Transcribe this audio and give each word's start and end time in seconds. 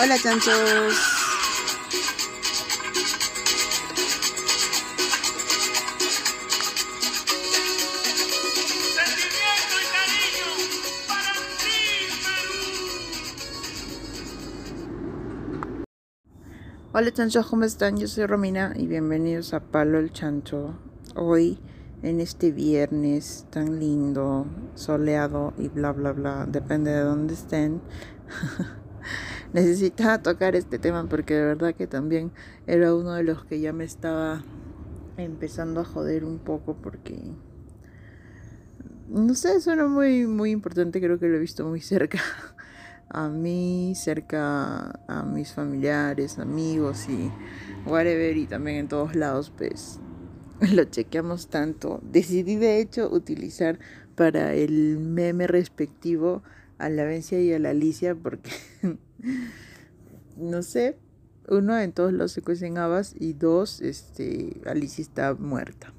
Hola 0.00 0.16
chanchos. 0.16 0.94
Hola 16.92 17.12
chanchos, 17.12 17.46
¿cómo 17.46 17.64
están? 17.64 17.96
Yo 17.96 18.08
soy 18.08 18.26
Romina 18.26 18.72
y 18.76 18.86
bienvenidos 18.86 19.52
a 19.52 19.60
Palo 19.60 19.98
el 19.98 20.12
Chancho. 20.12 20.78
Hoy, 21.14 21.58
en 22.02 22.20
este 22.20 22.52
viernes 22.52 23.46
tan 23.50 23.80
lindo, 23.80 24.46
soleado 24.74 25.52
y 25.58 25.68
bla 25.68 25.92
bla 25.92 26.12
bla, 26.12 26.46
depende 26.46 26.90
de 26.90 27.00
dónde 27.00 27.34
estén. 27.34 27.80
Necesitaba 29.52 30.22
tocar 30.22 30.54
este 30.54 30.78
tema 30.78 31.08
porque 31.08 31.34
de 31.34 31.44
verdad 31.44 31.74
que 31.74 31.86
también 31.86 32.30
era 32.66 32.94
uno 32.94 33.14
de 33.14 33.22
los 33.22 33.44
que 33.44 33.60
ya 33.60 33.72
me 33.72 33.84
estaba 33.84 34.42
empezando 35.16 35.80
a 35.80 35.84
joder 35.84 36.24
un 36.24 36.38
poco 36.38 36.74
porque 36.74 37.18
no 39.08 39.34
sé, 39.34 39.60
suena 39.60 39.86
muy 39.86 40.26
muy 40.26 40.50
importante, 40.50 41.00
creo 41.00 41.18
que 41.18 41.28
lo 41.28 41.36
he 41.36 41.40
visto 41.40 41.66
muy 41.66 41.80
cerca 41.80 42.20
a 43.08 43.28
mí, 43.28 43.94
cerca 43.96 45.00
a 45.08 45.22
mis 45.24 45.52
familiares, 45.52 46.38
amigos 46.38 47.08
y 47.08 47.32
whatever 47.88 48.36
y 48.36 48.46
también 48.46 48.76
en 48.76 48.88
todos 48.88 49.16
lados, 49.16 49.50
pues 49.56 49.98
lo 50.72 50.84
chequeamos 50.84 51.48
tanto. 51.48 52.00
Decidí 52.02 52.56
de 52.56 52.80
hecho 52.80 53.10
utilizar 53.10 53.78
para 54.14 54.54
el 54.54 54.98
meme 54.98 55.46
respectivo 55.46 56.42
a 56.78 56.88
la 56.88 57.04
Vencia 57.04 57.40
y 57.40 57.52
a 57.52 57.58
la 57.58 57.70
Alicia 57.70 58.14
porque 58.14 58.50
no 60.36 60.62
sé, 60.62 60.96
uno 61.48 61.78
en 61.78 61.92
todos 61.92 62.12
los 62.12 62.32
se 62.32 62.42
cuecen 62.42 62.78
habas 62.78 63.14
y 63.18 63.32
dos, 63.32 63.80
este, 63.80 64.60
Alicia 64.66 65.02
está 65.02 65.34
muerta. 65.34 65.92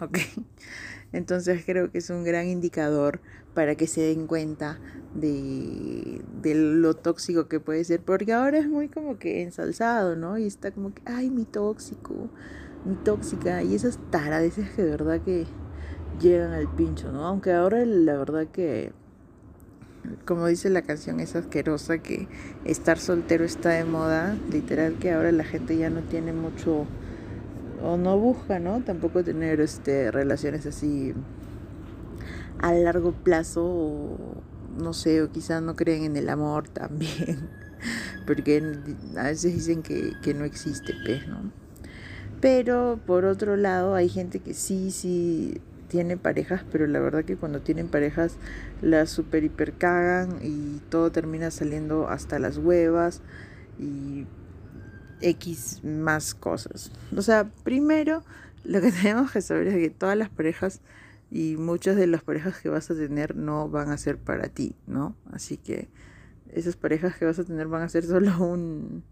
Ok. 0.00 0.18
Entonces 1.12 1.62
creo 1.66 1.90
que 1.90 1.98
es 1.98 2.08
un 2.10 2.24
gran 2.24 2.48
indicador 2.48 3.20
para 3.54 3.74
que 3.74 3.86
se 3.86 4.00
den 4.00 4.26
cuenta 4.26 4.78
de, 5.14 6.22
de, 6.40 6.54
lo 6.54 6.94
tóxico 6.94 7.48
que 7.48 7.60
puede 7.60 7.84
ser, 7.84 8.00
porque 8.00 8.32
ahora 8.32 8.58
es 8.58 8.66
muy 8.66 8.88
como 8.88 9.18
que 9.18 9.42
ensalzado, 9.42 10.16
¿no? 10.16 10.38
Y 10.38 10.46
está 10.46 10.70
como 10.70 10.94
que, 10.94 11.02
ay, 11.04 11.28
mi 11.28 11.44
tóxico, 11.44 12.30
mi 12.84 12.94
tóxica, 12.96 13.62
y 13.62 13.74
esas 13.74 13.98
taradeces 14.10 14.70
que 14.70 14.82
de 14.82 14.90
verdad 14.90 15.20
que 15.20 15.46
llegan 16.20 16.52
al 16.52 16.68
pincho, 16.68 17.12
¿no? 17.12 17.26
Aunque 17.26 17.52
ahora 17.52 17.84
la 17.84 18.16
verdad 18.16 18.46
que, 18.46 18.92
como 20.24 20.46
dice 20.46 20.70
la 20.70 20.82
canción, 20.82 21.20
es 21.20 21.36
asquerosa 21.36 21.98
que 21.98 22.28
estar 22.64 22.98
soltero 22.98 23.44
está 23.44 23.70
de 23.70 23.84
moda, 23.84 24.36
literal 24.50 24.94
que 24.98 25.12
ahora 25.12 25.32
la 25.32 25.44
gente 25.44 25.76
ya 25.76 25.90
no 25.90 26.00
tiene 26.02 26.32
mucho 26.32 26.86
o 27.82 27.96
no 27.96 28.18
busca, 28.18 28.58
¿no? 28.58 28.82
Tampoco 28.82 29.24
tener 29.24 29.60
este, 29.60 30.10
relaciones 30.10 30.66
así 30.66 31.14
a 32.60 32.72
largo 32.72 33.12
plazo, 33.12 33.64
o, 33.64 34.42
no 34.78 34.92
sé, 34.92 35.22
o 35.22 35.30
quizás 35.30 35.62
no 35.62 35.74
creen 35.76 36.04
en 36.04 36.16
el 36.16 36.28
amor 36.28 36.68
también, 36.68 37.48
porque 38.26 38.62
a 39.16 39.24
veces 39.24 39.54
dicen 39.54 39.82
que, 39.82 40.12
que 40.22 40.34
no 40.34 40.44
existe, 40.44 40.94
pues, 41.04 41.26
¿no? 41.26 41.61
Pero 42.42 42.98
por 43.06 43.24
otro 43.24 43.56
lado, 43.56 43.94
hay 43.94 44.08
gente 44.08 44.40
que 44.40 44.52
sí, 44.52 44.90
sí 44.90 45.60
tiene 45.86 46.16
parejas, 46.16 46.64
pero 46.72 46.88
la 46.88 46.98
verdad 46.98 47.24
que 47.24 47.36
cuando 47.36 47.60
tienen 47.60 47.86
parejas 47.86 48.36
las 48.80 49.10
super 49.10 49.44
hiper 49.44 49.74
cagan 49.74 50.38
y 50.42 50.80
todo 50.88 51.12
termina 51.12 51.52
saliendo 51.52 52.08
hasta 52.08 52.40
las 52.40 52.58
huevas 52.58 53.20
y 53.78 54.26
X 55.20 55.84
más 55.84 56.34
cosas. 56.34 56.90
O 57.16 57.22
sea, 57.22 57.48
primero 57.62 58.24
lo 58.64 58.80
que 58.80 58.90
tenemos 59.02 59.30
que 59.30 59.40
saber 59.40 59.68
es 59.68 59.76
que 59.76 59.90
todas 59.90 60.18
las 60.18 60.28
parejas 60.28 60.80
y 61.30 61.56
muchas 61.56 61.94
de 61.94 62.08
las 62.08 62.24
parejas 62.24 62.58
que 62.58 62.68
vas 62.68 62.90
a 62.90 62.94
tener 62.96 63.36
no 63.36 63.68
van 63.68 63.90
a 63.90 63.98
ser 63.98 64.18
para 64.18 64.48
ti, 64.48 64.74
¿no? 64.88 65.14
Así 65.30 65.58
que 65.58 65.88
esas 66.52 66.74
parejas 66.74 67.16
que 67.16 67.24
vas 67.24 67.38
a 67.38 67.44
tener 67.44 67.68
van 67.68 67.82
a 67.82 67.88
ser 67.88 68.04
solo 68.04 68.36
un, 68.44 69.04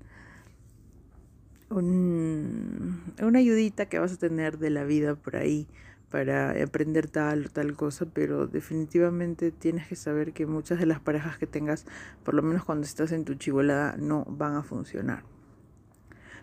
un 1.70 3.02
una 3.22 3.38
ayudita 3.38 3.86
que 3.86 3.98
vas 3.98 4.12
a 4.12 4.16
tener 4.16 4.58
de 4.58 4.70
la 4.70 4.84
vida 4.84 5.14
por 5.14 5.36
ahí 5.36 5.66
para 6.10 6.50
aprender 6.62 7.08
tal 7.08 7.46
o 7.46 7.48
tal 7.48 7.76
cosa, 7.76 8.06
pero 8.12 8.46
definitivamente 8.48 9.52
tienes 9.52 9.86
que 9.86 9.96
saber 9.96 10.32
que 10.32 10.44
muchas 10.44 10.80
de 10.80 10.86
las 10.86 11.00
parejas 11.00 11.38
que 11.38 11.46
tengas, 11.46 11.86
por 12.24 12.34
lo 12.34 12.42
menos 12.42 12.64
cuando 12.64 12.84
estás 12.84 13.12
en 13.12 13.24
tu 13.24 13.34
chivolada, 13.34 13.96
no 13.96 14.24
van 14.28 14.56
a 14.56 14.62
funcionar. 14.62 15.22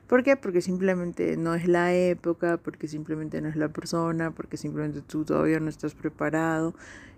¿Por 0.07 0.23
qué? 0.23 0.37
Porque 0.37 0.61
simplemente 0.61 1.35
no 1.35 1.53
es 1.53 1.67
la 1.67 1.93
época, 1.93 2.57
porque 2.57 2.87
simplemente 2.87 3.41
no 3.41 3.49
es 3.49 3.57
la 3.57 3.67
persona, 3.67 4.31
porque 4.31 4.55
simplemente 4.55 5.01
tú 5.01 5.25
todavía 5.25 5.59
no 5.59 5.67
estás 5.67 5.95
preparado 5.95 6.73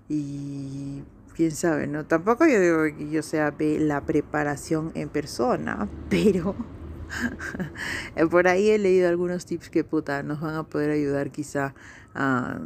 y 0.07 1.03
quién 1.35 1.51
sabe, 1.51 1.85
¿no? 1.85 2.07
Tampoco 2.07 2.47
yo 2.47 2.59
digo 2.59 2.83
que 2.97 3.11
yo 3.11 3.21
sea 3.21 3.53
la 3.59 4.01
preparación 4.01 4.91
en 4.95 5.09
persona, 5.09 5.87
pero 6.09 6.55
por 8.31 8.47
ahí 8.47 8.69
he 8.69 8.77
leído 8.77 9.09
algunos 9.09 9.45
tips 9.45 9.69
que 9.69 9.83
puta 9.83 10.23
nos 10.23 10.41
van 10.41 10.55
a 10.55 10.63
poder 10.63 10.91
ayudar 10.91 11.31
quizá 11.31 11.73
a, 12.13 12.59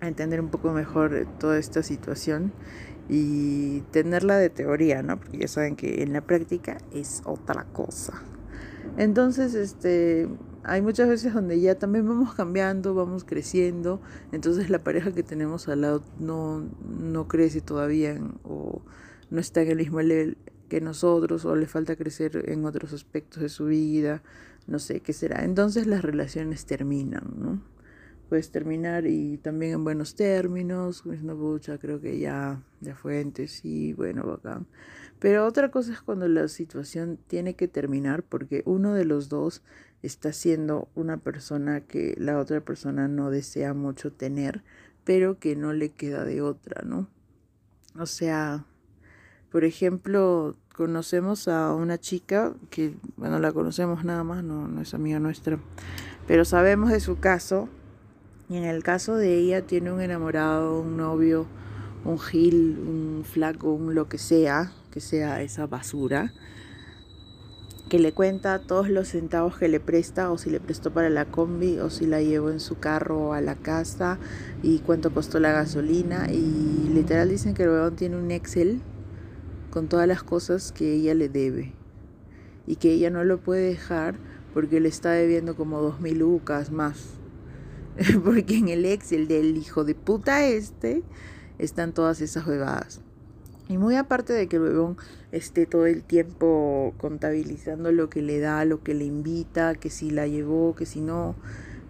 entender 0.00 0.40
un 0.40 0.50
poco 0.50 0.72
mejor 0.72 1.26
toda 1.40 1.58
esta 1.58 1.82
situación 1.82 2.52
y 3.08 3.80
tenerla 3.92 4.36
de 4.36 4.50
teoría, 4.50 5.02
¿no? 5.02 5.18
Porque 5.18 5.38
ya 5.38 5.48
saben 5.48 5.74
que 5.74 6.02
en 6.02 6.12
la 6.12 6.20
práctica 6.20 6.78
es 6.92 7.22
otra 7.24 7.64
cosa. 7.72 8.22
Entonces, 8.98 9.54
este, 9.54 10.28
hay 10.64 10.82
muchas 10.82 11.08
veces 11.08 11.32
donde 11.32 11.60
ya 11.60 11.76
también 11.76 12.06
vamos 12.06 12.34
cambiando, 12.34 12.94
vamos 12.94 13.24
creciendo, 13.24 14.00
entonces 14.32 14.68
la 14.68 14.82
pareja 14.82 15.12
que 15.12 15.22
tenemos 15.22 15.68
al 15.68 15.82
lado 15.82 16.02
no, 16.18 16.68
no 16.88 17.28
crece 17.28 17.60
todavía 17.60 18.20
o 18.44 18.82
no 19.30 19.40
está 19.40 19.62
en 19.62 19.70
el 19.70 19.76
mismo 19.76 20.02
nivel 20.02 20.36
que 20.68 20.80
nosotros 20.80 21.44
o 21.44 21.56
le 21.56 21.66
falta 21.66 21.96
crecer 21.96 22.44
en 22.48 22.64
otros 22.64 22.92
aspectos 22.92 23.42
de 23.42 23.48
su 23.48 23.66
vida, 23.66 24.22
no 24.66 24.78
sé 24.78 25.00
qué 25.00 25.12
será. 25.12 25.44
Entonces 25.44 25.86
las 25.86 26.02
relaciones 26.02 26.66
terminan, 26.66 27.34
¿no? 27.36 27.62
Puedes 28.28 28.50
terminar 28.50 29.06
y 29.06 29.38
también 29.38 29.74
en 29.74 29.84
buenos 29.84 30.16
términos, 30.16 31.04
diciendo, 31.04 31.36
pucha, 31.36 31.78
creo 31.78 32.00
que 32.00 32.18
ya, 32.18 32.60
ya 32.80 32.96
fue 32.96 33.20
antes, 33.20 33.52
sí, 33.52 33.92
bueno, 33.92 34.24
bacán. 34.26 34.66
Pero 35.20 35.46
otra 35.46 35.70
cosa 35.70 35.92
es 35.92 36.02
cuando 36.02 36.26
la 36.26 36.48
situación 36.48 37.18
tiene 37.28 37.54
que 37.54 37.68
terminar 37.68 38.24
porque 38.24 38.62
uno 38.66 38.94
de 38.94 39.04
los 39.04 39.28
dos 39.28 39.62
está 40.02 40.32
siendo 40.32 40.88
una 40.94 41.18
persona 41.18 41.80
que 41.80 42.14
la 42.18 42.38
otra 42.38 42.60
persona 42.60 43.08
no 43.08 43.30
desea 43.30 43.74
mucho 43.74 44.12
tener, 44.12 44.62
pero 45.04 45.38
que 45.38 45.54
no 45.56 45.72
le 45.72 45.90
queda 45.92 46.24
de 46.24 46.42
otra, 46.42 46.82
¿no? 46.82 47.08
O 47.98 48.06
sea, 48.06 48.66
por 49.50 49.64
ejemplo, 49.64 50.56
conocemos 50.74 51.48
a 51.48 51.72
una 51.74 51.98
chica 51.98 52.52
que, 52.70 52.94
bueno, 53.16 53.38
la 53.38 53.52
conocemos 53.52 54.04
nada 54.04 54.24
más, 54.24 54.44
no, 54.44 54.68
no 54.68 54.80
es 54.82 54.92
amiga 54.94 55.18
nuestra, 55.18 55.58
pero 56.26 56.44
sabemos 56.44 56.90
de 56.90 57.00
su 57.00 57.18
caso. 57.18 57.68
Y 58.48 58.56
en 58.56 58.64
el 58.64 58.82
caso 58.82 59.16
de 59.16 59.38
ella 59.38 59.62
tiene 59.62 59.90
un 59.90 60.00
enamorado, 60.00 60.80
un 60.80 60.96
novio, 60.96 61.46
un 62.04 62.18
gil, 62.20 62.78
un 62.78 63.24
flaco, 63.24 63.72
un 63.72 63.94
lo 63.94 64.08
que 64.08 64.18
sea, 64.18 64.72
que 64.92 65.00
sea 65.00 65.42
esa 65.42 65.66
basura, 65.66 66.32
que 67.88 67.98
le 67.98 68.12
cuenta 68.12 68.60
todos 68.60 68.88
los 68.88 69.08
centavos 69.08 69.56
que 69.56 69.68
le 69.68 69.80
presta 69.80 70.30
o 70.30 70.38
si 70.38 70.50
le 70.50 70.60
prestó 70.60 70.92
para 70.92 71.08
la 71.10 71.24
combi 71.24 71.78
o 71.78 71.90
si 71.90 72.06
la 72.06 72.20
llevó 72.20 72.50
en 72.50 72.60
su 72.60 72.78
carro 72.78 73.32
a 73.32 73.40
la 73.40 73.54
casa 73.54 74.18
y 74.62 74.80
cuánto 74.80 75.12
costó 75.12 75.38
la 75.38 75.52
gasolina 75.52 76.32
y 76.32 76.88
literal 76.92 77.28
dicen 77.28 77.54
que 77.54 77.62
el 77.62 77.70
weón 77.70 77.96
tiene 77.96 78.16
un 78.16 78.30
Excel 78.30 78.80
con 79.76 79.88
todas 79.88 80.08
las 80.08 80.22
cosas 80.22 80.72
que 80.72 80.94
ella 80.94 81.12
le 81.12 81.28
debe 81.28 81.74
y 82.66 82.76
que 82.76 82.92
ella 82.92 83.10
no 83.10 83.24
lo 83.24 83.42
puede 83.42 83.68
dejar 83.68 84.14
porque 84.54 84.80
le 84.80 84.88
está 84.88 85.10
debiendo 85.10 85.54
como 85.54 85.82
dos 85.82 86.00
mil 86.00 86.20
lucas 86.20 86.72
más. 86.72 87.10
Porque 88.24 88.56
en 88.56 88.68
el 88.68 88.86
Excel 88.86 89.28
del 89.28 89.54
hijo 89.58 89.84
de 89.84 89.94
puta 89.94 90.46
este 90.46 91.02
están 91.58 91.92
todas 91.92 92.22
esas 92.22 92.46
huevadas. 92.46 93.02
Y 93.68 93.76
muy 93.76 93.96
aparte 93.96 94.32
de 94.32 94.46
que 94.46 94.56
el 94.56 94.62
bebón 94.62 94.96
esté 95.30 95.66
todo 95.66 95.84
el 95.84 96.04
tiempo 96.04 96.94
contabilizando 96.96 97.92
lo 97.92 98.08
que 98.08 98.22
le 98.22 98.40
da, 98.40 98.64
lo 98.64 98.82
que 98.82 98.94
le 98.94 99.04
invita, 99.04 99.74
que 99.74 99.90
si 99.90 100.08
la 100.08 100.26
llevó, 100.26 100.74
que 100.74 100.86
si 100.86 101.02
no, 101.02 101.34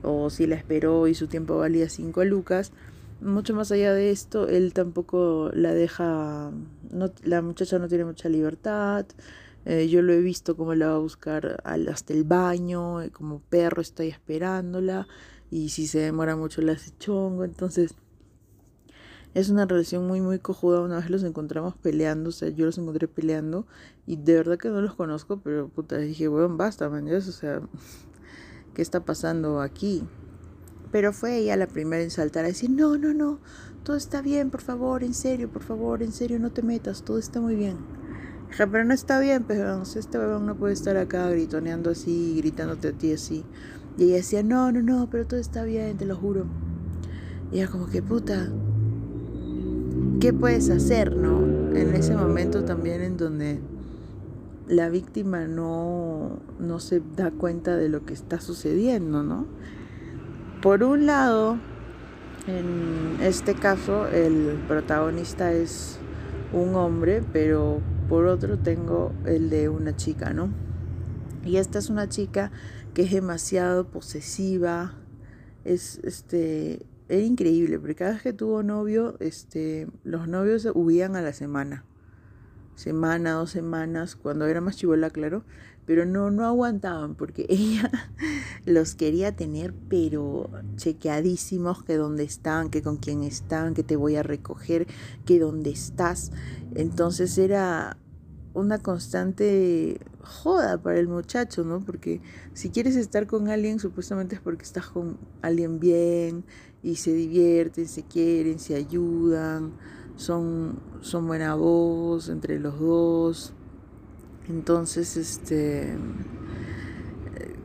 o 0.02 0.28
si 0.28 0.48
la 0.48 0.56
esperó 0.56 1.06
y 1.06 1.14
su 1.14 1.28
tiempo 1.28 1.58
valía 1.58 1.88
5 1.88 2.24
lucas, 2.24 2.72
mucho 3.20 3.54
más 3.54 3.72
allá 3.72 3.92
de 3.94 4.10
esto, 4.10 4.48
él 4.48 4.72
tampoco 4.72 5.50
la 5.54 5.72
deja, 5.74 6.50
no, 6.90 7.12
la 7.24 7.42
muchacha 7.42 7.78
no 7.78 7.88
tiene 7.88 8.04
mucha 8.04 8.28
libertad, 8.28 9.06
eh, 9.64 9.88
yo 9.88 10.02
lo 10.02 10.12
he 10.12 10.20
visto 10.20 10.56
como 10.56 10.74
la 10.74 10.88
va 10.88 10.94
a 10.96 10.98
buscar 10.98 11.62
hasta 11.64 12.12
el 12.12 12.24
baño, 12.24 13.02
eh, 13.02 13.10
como 13.10 13.40
perro 13.40 13.82
está 13.82 14.02
ahí 14.02 14.10
esperándola, 14.10 15.08
y 15.50 15.70
si 15.70 15.86
se 15.86 16.00
demora 16.00 16.36
mucho 16.36 16.62
la 16.62 16.72
hace 16.72 16.92
chongo, 16.98 17.44
entonces 17.44 17.94
es 19.36 19.50
una 19.50 19.66
relación 19.66 20.06
muy, 20.06 20.22
muy 20.22 20.38
cojuda. 20.38 20.80
Una 20.80 20.96
vez 20.96 21.10
los 21.10 21.22
encontramos 21.22 21.76
peleando, 21.76 22.30
o 22.30 22.32
sea, 22.32 22.48
yo 22.48 22.64
los 22.64 22.78
encontré 22.78 23.06
peleando 23.06 23.66
y 24.06 24.16
de 24.16 24.34
verdad 24.34 24.56
que 24.56 24.70
no 24.70 24.80
los 24.80 24.94
conozco, 24.94 25.40
pero 25.44 25.69
puta, 25.69 25.98
dije, 25.98 26.26
weón, 26.26 26.56
basta, 26.56 26.88
man, 26.88 27.06
o 27.12 27.20
sea, 27.20 27.60
¿qué 28.74 28.80
está 28.80 29.04
pasando 29.04 29.60
aquí? 29.60 30.02
Pero 30.90 31.12
fue 31.12 31.38
ella 31.38 31.56
la 31.56 31.66
primera 31.66 32.02
en 32.02 32.10
saltar 32.10 32.44
a 32.44 32.48
decir, 32.48 32.70
no, 32.70 32.96
no, 32.96 33.12
no, 33.12 33.38
todo 33.82 33.96
está 33.96 34.22
bien, 34.22 34.50
por 34.50 34.62
favor, 34.62 35.04
en 35.04 35.14
serio, 35.14 35.48
por 35.48 35.62
favor, 35.62 36.02
en 36.02 36.12
serio, 36.12 36.38
no 36.38 36.50
te 36.50 36.62
metas, 36.62 37.02
todo 37.02 37.18
está 37.18 37.40
muy 37.40 37.54
bien. 37.54 37.76
Dije, 38.48 38.66
pero 38.66 38.84
no 38.84 38.94
está 38.94 39.20
bien, 39.20 39.44
pero 39.46 39.82
este 39.82 40.18
weón 40.18 40.46
no 40.46 40.56
puede 40.56 40.74
estar 40.74 40.96
acá 40.96 41.28
gritoneando 41.30 41.90
así, 41.90 42.36
gritándote 42.38 42.88
a 42.88 42.92
ti 42.92 43.12
así. 43.12 43.44
Y 43.98 44.04
ella 44.04 44.16
decía, 44.16 44.42
no, 44.42 44.72
no, 44.72 44.82
no, 44.82 45.08
pero 45.10 45.26
todo 45.26 45.40
está 45.40 45.64
bien, 45.64 45.96
te 45.96 46.04
lo 46.04 46.16
juro. 46.16 46.46
Y 47.52 47.56
ella 47.56 47.68
como 47.68 47.86
que 47.86 48.02
puta, 48.02 48.50
¿qué 50.20 50.32
puedes 50.32 50.70
hacer, 50.70 51.16
no? 51.16 51.44
En 51.76 51.94
ese 51.94 52.16
momento 52.16 52.64
también 52.64 53.02
en 53.02 53.16
donde 53.16 53.60
la 54.68 54.88
víctima 54.88 55.46
no, 55.46 56.40
no 56.58 56.80
se 56.80 57.02
da 57.16 57.30
cuenta 57.30 57.76
de 57.76 57.88
lo 57.88 58.04
que 58.04 58.14
está 58.14 58.40
sucediendo, 58.40 59.22
¿no? 59.22 59.46
Por 60.66 60.82
un 60.82 61.06
lado, 61.06 61.58
en 62.48 63.18
este 63.22 63.54
caso 63.54 64.08
el 64.08 64.60
protagonista 64.66 65.52
es 65.52 66.00
un 66.52 66.74
hombre, 66.74 67.22
pero 67.32 67.80
por 68.08 68.26
otro 68.26 68.58
tengo 68.58 69.12
el 69.26 69.48
de 69.48 69.68
una 69.68 69.94
chica, 69.94 70.32
¿no? 70.32 70.50
Y 71.44 71.58
esta 71.58 71.78
es 71.78 71.88
una 71.88 72.08
chica 72.08 72.50
que 72.94 73.02
es 73.02 73.12
demasiado 73.12 73.86
posesiva, 73.86 74.94
es 75.64 76.00
este 76.02 76.84
era 77.08 77.22
increíble, 77.22 77.78
porque 77.78 77.94
cada 77.94 78.14
vez 78.14 78.22
que 78.22 78.32
tuvo 78.32 78.64
novio, 78.64 79.14
este, 79.20 79.86
los 80.02 80.26
novios 80.26 80.69
huían 80.74 81.14
a 81.14 81.22
la 81.22 81.32
semana. 81.32 81.84
Semana, 82.74 83.34
dos 83.34 83.52
semanas, 83.52 84.16
cuando 84.16 84.46
era 84.46 84.60
más 84.60 84.76
chivola, 84.76 85.10
claro. 85.10 85.44
Pero 85.86 86.04
no, 86.04 86.30
no 86.30 86.44
aguantaban 86.44 87.14
porque 87.14 87.46
ella 87.48 87.90
los 88.64 88.94
quería 88.94 89.34
tener, 89.34 89.72
pero 89.88 90.50
chequeadísimos, 90.76 91.82
que 91.84 91.96
dónde 91.96 92.24
están, 92.24 92.70
que 92.70 92.82
con 92.82 92.96
quién 92.96 93.22
están, 93.22 93.74
que 93.74 93.82
te 93.82 93.96
voy 93.96 94.16
a 94.16 94.22
recoger, 94.22 94.86
que 95.24 95.38
dónde 95.38 95.70
estás. 95.70 96.32
Entonces 96.74 97.38
era 97.38 97.96
una 98.56 98.78
constante 98.78 100.00
joda 100.22 100.78
para 100.78 100.98
el 100.98 101.08
muchacho, 101.08 101.62
¿no? 101.62 101.80
Porque 101.80 102.20
si 102.54 102.70
quieres 102.70 102.96
estar 102.96 103.26
con 103.26 103.48
alguien, 103.48 103.78
supuestamente 103.78 104.34
es 104.34 104.40
porque 104.40 104.64
estás 104.64 104.88
con 104.88 105.18
alguien 105.42 105.78
bien 105.78 106.44
y 106.82 106.96
se 106.96 107.12
divierten, 107.12 107.86
se 107.86 108.02
quieren, 108.02 108.58
se 108.58 108.74
ayudan, 108.74 109.72
son, 110.16 110.80
son 111.02 111.26
buena 111.26 111.54
voz 111.54 112.28
entre 112.28 112.58
los 112.58 112.80
dos. 112.80 113.52
Entonces, 114.48 115.16
este, 115.16 115.96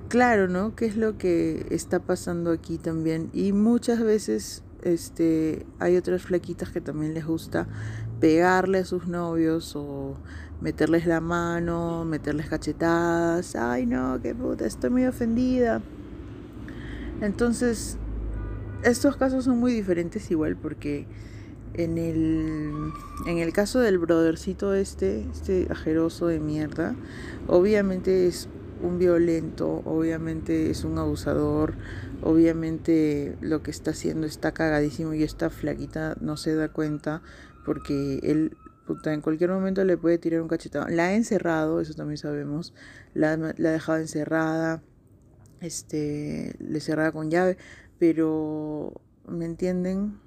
claro, 0.07 0.48
¿no? 0.48 0.75
¿Qué 0.75 0.86
es 0.86 0.98
lo 0.98 1.18
que 1.18 1.66
está 1.69 2.00
pasando 2.00 2.51
aquí 2.51 2.78
también? 2.78 3.30
Y 3.33 3.54
muchas 3.54 4.01
veces, 4.01 4.63
este, 4.81 5.66
hay 5.80 5.95
otras 5.95 6.24
flaquitas 6.24 6.69
que 6.69 6.81
también 6.81 7.13
les 7.13 7.25
gusta 7.25 7.68
pegarle 8.19 8.80
a 8.80 8.86
sus 8.86 9.07
novios 9.07 9.75
o 9.75 10.16
meterles 10.60 11.06
la 11.06 11.22
mano, 11.22 12.06
meterles 12.06 12.48
cachetadas, 12.48 13.56
ay 13.56 13.86
no, 13.86 14.19
qué 14.22 14.36
puta, 14.36 14.66
estoy 14.66 14.89
muy 14.89 15.06
ofendida. 15.06 15.81
Entonces, 17.22 17.98
estos 18.83 19.16
casos 19.16 19.45
son 19.45 19.60
muy 19.60 19.74
diferentes 19.74 20.30
igual 20.31 20.56
porque 20.57 21.07
en 21.73 21.97
el, 21.97 22.91
en 23.25 23.38
el 23.38 23.53
caso 23.53 23.79
del 23.79 23.97
brothercito 23.97 24.73
este, 24.73 25.25
este 25.31 25.68
ajeroso 25.69 26.27
de 26.27 26.39
mierda, 26.39 26.95
obviamente 27.47 28.27
es 28.27 28.50
un 28.81 28.97
violento, 28.97 29.81
obviamente 29.85 30.69
es 30.69 30.83
un 30.83 30.97
abusador, 30.97 31.75
obviamente 32.23 33.38
lo 33.41 33.62
que 33.62 33.71
está 33.71 33.91
haciendo 33.91 34.27
está 34.27 34.53
cagadísimo 34.53 35.13
y 35.13 35.23
esta 35.23 35.50
flaquita 35.50 36.15
no 36.19 36.38
se 36.38 36.56
da 36.56 36.69
cuenta 36.69 37.21
porque 37.65 38.19
él 38.23 38.57
puta, 38.88 39.13
en 39.13 39.21
cualquier 39.21 39.51
momento 39.51 39.83
le 39.85 39.97
puede 39.97 40.18
tirar 40.18 40.41
un 40.41 40.47
cachetado. 40.47 40.88
La 40.89 41.07
ha 41.07 41.13
encerrado, 41.13 41.79
eso 41.79 41.94
también 41.94 42.18
sabemos, 42.18 42.73
la, 43.13 43.38
la 43.38 43.69
ha 43.69 43.71
dejado 43.71 44.00
encerrada, 44.00 44.81
este, 45.62 46.56
le 46.59 46.79
cerrada 46.79 47.12
con 47.12 47.29
llave, 47.29 47.57
pero 48.00 48.94
¿me 49.27 49.45
entienden? 49.45 50.19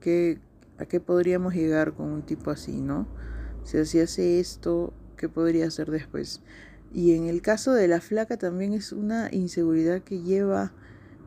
que 0.00 0.38
¿A 0.78 0.86
qué 0.86 1.00
podríamos 1.00 1.54
llegar 1.54 1.92
con 1.94 2.06
un 2.06 2.22
tipo 2.22 2.50
así, 2.50 2.80
no? 2.80 3.06
Si 3.64 3.78
hace 3.78 4.40
esto, 4.40 4.92
¿qué 5.16 5.28
podría 5.28 5.66
hacer 5.66 5.90
después? 5.90 6.42
Y 6.92 7.14
en 7.14 7.26
el 7.26 7.40
caso 7.40 7.72
de 7.72 7.88
la 7.88 8.00
flaca 8.00 8.36
también 8.36 8.72
es 8.72 8.92
una 8.92 9.28
inseguridad 9.32 10.02
que 10.02 10.20
lleva 10.20 10.72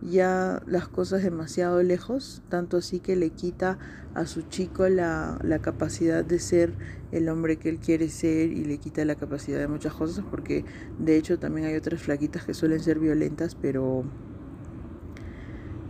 ya 0.01 0.61
las 0.67 0.87
cosas 0.87 1.23
demasiado 1.23 1.81
lejos, 1.81 2.43
tanto 2.49 2.77
así 2.77 2.99
que 2.99 3.15
le 3.15 3.31
quita 3.31 3.79
a 4.13 4.25
su 4.25 4.43
chico 4.43 4.87
la, 4.87 5.39
la, 5.41 5.59
capacidad 5.59 6.23
de 6.23 6.39
ser 6.39 6.73
el 7.11 7.29
hombre 7.29 7.57
que 7.57 7.69
él 7.69 7.79
quiere 7.79 8.09
ser 8.09 8.51
y 8.51 8.65
le 8.65 8.77
quita 8.77 9.03
la 9.05 9.15
capacidad 9.15 9.59
de 9.59 9.67
muchas 9.67 9.93
cosas, 9.93 10.23
porque 10.29 10.65
de 10.99 11.17
hecho 11.17 11.39
también 11.39 11.67
hay 11.67 11.75
otras 11.75 12.01
flaquitas 12.01 12.45
que 12.45 12.53
suelen 12.53 12.81
ser 12.81 12.99
violentas, 12.99 13.55
pero 13.55 14.03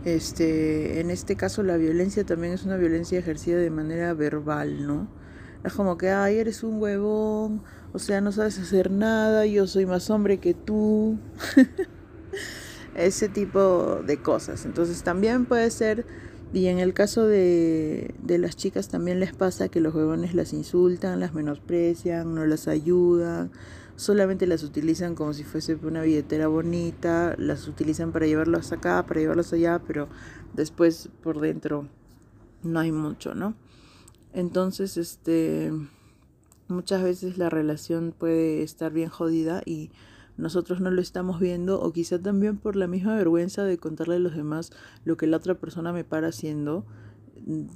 este, 0.06 1.00
en 1.00 1.10
este 1.10 1.34
caso 1.34 1.64
la 1.64 1.76
violencia 1.76 2.24
también 2.24 2.52
es 2.52 2.64
una 2.64 2.76
violencia 2.76 3.18
ejercida 3.18 3.58
de 3.58 3.70
manera 3.70 4.14
verbal, 4.14 4.86
¿no? 4.86 5.08
Es 5.64 5.72
como 5.72 5.98
que, 5.98 6.10
ay, 6.10 6.36
eres 6.36 6.62
un 6.62 6.80
huevón, 6.80 7.62
o 7.92 7.98
sea, 7.98 8.20
no 8.20 8.30
sabes 8.30 8.56
hacer 8.60 8.92
nada, 8.92 9.46
yo 9.46 9.66
soy 9.66 9.84
más 9.84 10.08
hombre 10.10 10.38
que 10.38 10.54
tú. 10.54 11.18
Ese 12.94 13.28
tipo 13.28 14.00
de 14.06 14.22
cosas. 14.22 14.64
Entonces 14.64 15.02
también 15.02 15.44
puede 15.44 15.72
ser, 15.72 16.06
y 16.52 16.66
en 16.66 16.78
el 16.78 16.94
caso 16.94 17.26
de, 17.26 18.14
de 18.22 18.38
las 18.38 18.54
chicas 18.54 18.88
también 18.88 19.18
les 19.18 19.34
pasa 19.34 19.68
que 19.68 19.80
los 19.80 19.92
huevones 19.92 20.34
las 20.34 20.52
insultan, 20.52 21.18
las 21.18 21.34
menosprecian, 21.34 22.32
no 22.32 22.46
las 22.46 22.68
ayudan 22.68 23.50
solamente 23.96 24.46
las 24.46 24.62
utilizan 24.62 25.14
como 25.14 25.32
si 25.32 25.44
fuese 25.44 25.74
una 25.82 26.02
billetera 26.02 26.46
bonita, 26.48 27.34
las 27.38 27.66
utilizan 27.66 28.12
para 28.12 28.26
llevarlas 28.26 28.72
acá, 28.72 29.04
para 29.06 29.20
llevarlas 29.20 29.52
allá, 29.52 29.80
pero 29.86 30.08
después 30.54 31.08
por 31.22 31.40
dentro 31.40 31.88
no 32.62 32.78
hay 32.78 32.92
mucho, 32.92 33.34
¿no? 33.34 33.54
Entonces, 34.32 34.96
este, 34.96 35.72
muchas 36.68 37.02
veces 37.02 37.38
la 37.38 37.48
relación 37.48 38.14
puede 38.16 38.62
estar 38.62 38.92
bien 38.92 39.08
jodida 39.08 39.62
y 39.64 39.90
nosotros 40.36 40.80
no 40.80 40.90
lo 40.90 41.00
estamos 41.00 41.40
viendo 41.40 41.80
o 41.80 41.92
quizá 41.92 42.18
también 42.18 42.58
por 42.58 42.76
la 42.76 42.86
misma 42.86 43.16
vergüenza 43.16 43.64
de 43.64 43.78
contarle 43.78 44.16
a 44.16 44.18
los 44.18 44.34
demás 44.34 44.70
lo 45.04 45.16
que 45.16 45.26
la 45.26 45.38
otra 45.38 45.54
persona 45.54 45.92
me 45.92 46.04
para 46.04 46.28
haciendo 46.28 46.84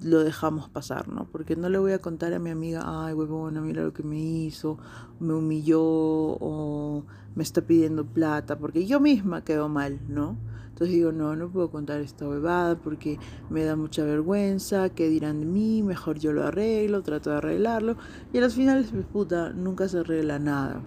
lo 0.02 0.20
dejamos 0.20 0.68
pasar, 0.68 1.08
¿no? 1.08 1.26
Porque 1.30 1.56
no 1.56 1.68
le 1.68 1.78
voy 1.78 1.92
a 1.92 2.00
contar 2.00 2.32
a 2.34 2.38
mi 2.38 2.50
amiga, 2.50 2.82
ay, 2.84 3.14
huevona, 3.14 3.60
mira 3.60 3.82
lo 3.82 3.92
que 3.92 4.02
me 4.02 4.18
hizo, 4.18 4.78
me 5.20 5.34
humilló 5.34 5.82
o 5.82 7.04
me 7.34 7.42
está 7.42 7.62
pidiendo 7.62 8.04
plata, 8.04 8.58
porque 8.58 8.86
yo 8.86 9.00
misma 9.00 9.44
quedo 9.44 9.68
mal, 9.68 10.00
¿no? 10.08 10.36
Entonces 10.68 10.96
digo, 10.96 11.12
no, 11.12 11.36
no 11.36 11.50
puedo 11.50 11.70
contar 11.70 12.00
esta 12.00 12.26
huevada 12.26 12.76
porque 12.76 13.18
me 13.50 13.64
da 13.64 13.76
mucha 13.76 14.02
vergüenza, 14.02 14.88
¿qué 14.88 15.08
dirán 15.08 15.40
de 15.40 15.46
mí? 15.46 15.82
Mejor 15.82 16.18
yo 16.18 16.32
lo 16.32 16.44
arreglo, 16.44 17.02
trato 17.02 17.30
de 17.30 17.36
arreglarlo. 17.36 17.96
Y 18.32 18.38
a 18.38 18.40
los 18.40 18.54
finales, 18.54 18.88
pues 18.90 19.04
puta, 19.04 19.52
nunca 19.52 19.88
se 19.88 19.98
arregla 19.98 20.38
nada. 20.38 20.80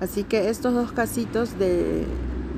Así 0.00 0.24
que 0.24 0.48
estos 0.48 0.74
dos 0.74 0.90
casitos 0.90 1.56
de, 1.56 2.04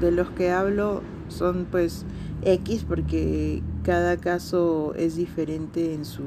de 0.00 0.10
los 0.10 0.30
que 0.30 0.50
hablo 0.50 1.02
son 1.28 1.66
pues 1.70 2.06
X 2.42 2.84
porque 2.88 3.62
cada 3.84 4.16
caso 4.16 4.94
es 4.96 5.14
diferente 5.14 5.92
en 5.94 6.04
su, 6.04 6.22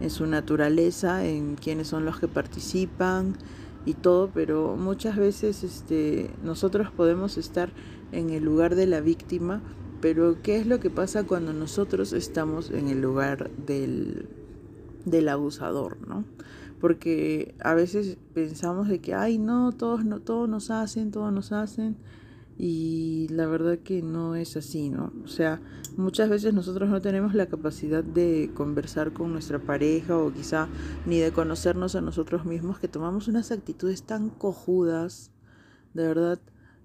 en 0.00 0.10
su 0.10 0.26
naturaleza, 0.26 1.26
en 1.26 1.56
quiénes 1.56 1.88
son 1.88 2.04
los 2.04 2.20
que 2.20 2.28
participan 2.28 3.36
y 3.84 3.94
todo, 3.94 4.30
pero 4.32 4.76
muchas 4.76 5.16
veces 5.16 5.64
este, 5.64 6.30
nosotros 6.42 6.90
podemos 6.90 7.36
estar 7.36 7.70
en 8.12 8.30
el 8.30 8.44
lugar 8.44 8.76
de 8.76 8.86
la 8.86 9.00
víctima, 9.00 9.60
pero 10.00 10.40
¿qué 10.40 10.56
es 10.56 10.66
lo 10.66 10.78
que 10.78 10.88
pasa 10.88 11.24
cuando 11.24 11.52
nosotros 11.52 12.12
estamos 12.12 12.70
en 12.70 12.88
el 12.88 13.00
lugar 13.00 13.50
del, 13.66 14.28
del 15.04 15.28
abusador, 15.28 15.96
¿no? 16.06 16.24
Porque 16.80 17.54
a 17.60 17.74
veces 17.74 18.18
pensamos 18.34 18.88
de 18.88 19.00
que, 19.00 19.14
ay, 19.14 19.38
no, 19.38 19.72
todos, 19.72 20.04
no, 20.04 20.20
todos 20.20 20.48
nos 20.48 20.70
hacen, 20.70 21.10
todos 21.10 21.32
nos 21.32 21.50
hacen, 21.50 21.96
y 22.56 23.26
la 23.30 23.46
verdad 23.46 23.78
que 23.78 24.02
no 24.02 24.36
es 24.36 24.56
así, 24.56 24.90
¿no? 24.90 25.12
O 25.24 25.28
sea, 25.28 25.60
muchas 25.96 26.28
veces 26.28 26.54
nosotros 26.54 26.88
no 26.88 27.00
tenemos 27.00 27.34
la 27.34 27.46
capacidad 27.46 28.04
de 28.04 28.50
conversar 28.54 29.12
con 29.12 29.32
nuestra 29.32 29.58
pareja 29.58 30.16
o 30.16 30.32
quizá 30.32 30.68
ni 31.06 31.18
de 31.18 31.32
conocernos 31.32 31.96
a 31.96 32.00
nosotros 32.00 32.44
mismos 32.44 32.78
que 32.78 32.88
tomamos 32.88 33.28
unas 33.28 33.50
actitudes 33.50 34.04
tan 34.04 34.30
cojudas, 34.30 35.30
de 35.94 36.06
verdad 36.06 36.38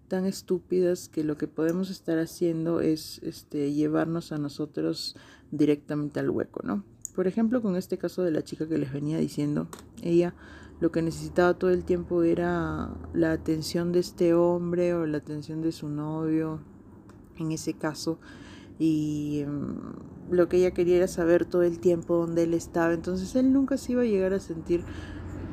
tan 0.08 0.26
estúpidas 0.26 1.08
que 1.08 1.24
lo 1.24 1.38
que 1.38 1.48
podemos 1.48 1.92
estar 1.92 2.18
haciendo 2.18 2.82
es 2.82 3.20
este 3.24 3.72
llevarnos 3.74 4.32
a 4.32 4.40
nosotros 4.40 5.16
directamente 5.52 6.20
al 6.20 6.32
hueco, 6.32 6.62
¿no? 6.64 6.84
Por 7.16 7.28
ejemplo, 7.28 7.62
con 7.62 7.76
este 7.76 7.98
caso 7.98 8.24
de 8.24 8.32
la 8.32 8.44
chica 8.44 8.68
que 8.68 8.78
les 8.78 8.92
venía 8.92 9.18
diciendo, 9.20 9.68
ella 10.02 10.34
lo 10.80 10.92
que 10.92 11.02
necesitaba 11.02 11.54
todo 11.54 11.72
el 11.72 11.84
tiempo 11.84 12.24
era 12.24 12.90
la 13.14 13.32
atención 13.32 13.92
de 13.92 14.00
este 14.00 14.34
hombre 14.34 14.94
o 14.94 15.06
la 15.06 15.18
atención 15.18 15.62
de 15.62 15.72
su 15.72 15.90
novio, 15.90 16.62
en 17.38 17.52
ese 17.52 17.74
caso, 17.74 18.20
y 18.78 19.44
mm, 19.46 20.34
lo 20.34 20.48
que 20.48 20.58
ella 20.58 20.72
quería 20.72 20.98
era 20.98 21.08
saber 21.08 21.46
todo 21.46 21.64
el 21.64 21.80
tiempo 21.80 22.16
dónde 22.16 22.44
él 22.44 22.54
estaba, 22.54 22.94
entonces 22.94 23.36
él 23.36 23.52
nunca 23.52 23.78
se 23.78 23.94
iba 23.94 24.02
a 24.04 24.06
llegar 24.06 24.34
a 24.34 24.40
sentir 24.40 24.84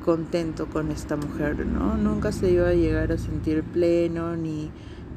contento 0.05 0.71
con 0.71 0.93
esta 0.93 1.17
mujer, 1.17 1.67
¿no? 1.67 1.97
Nunca 1.97 2.31
se 2.31 2.53
iba 2.53 2.69
a 2.69 2.75
llegar 2.75 3.11
a 3.11 3.19
sentir 3.19 3.65
pleno, 3.65 4.37
ni 4.37 4.71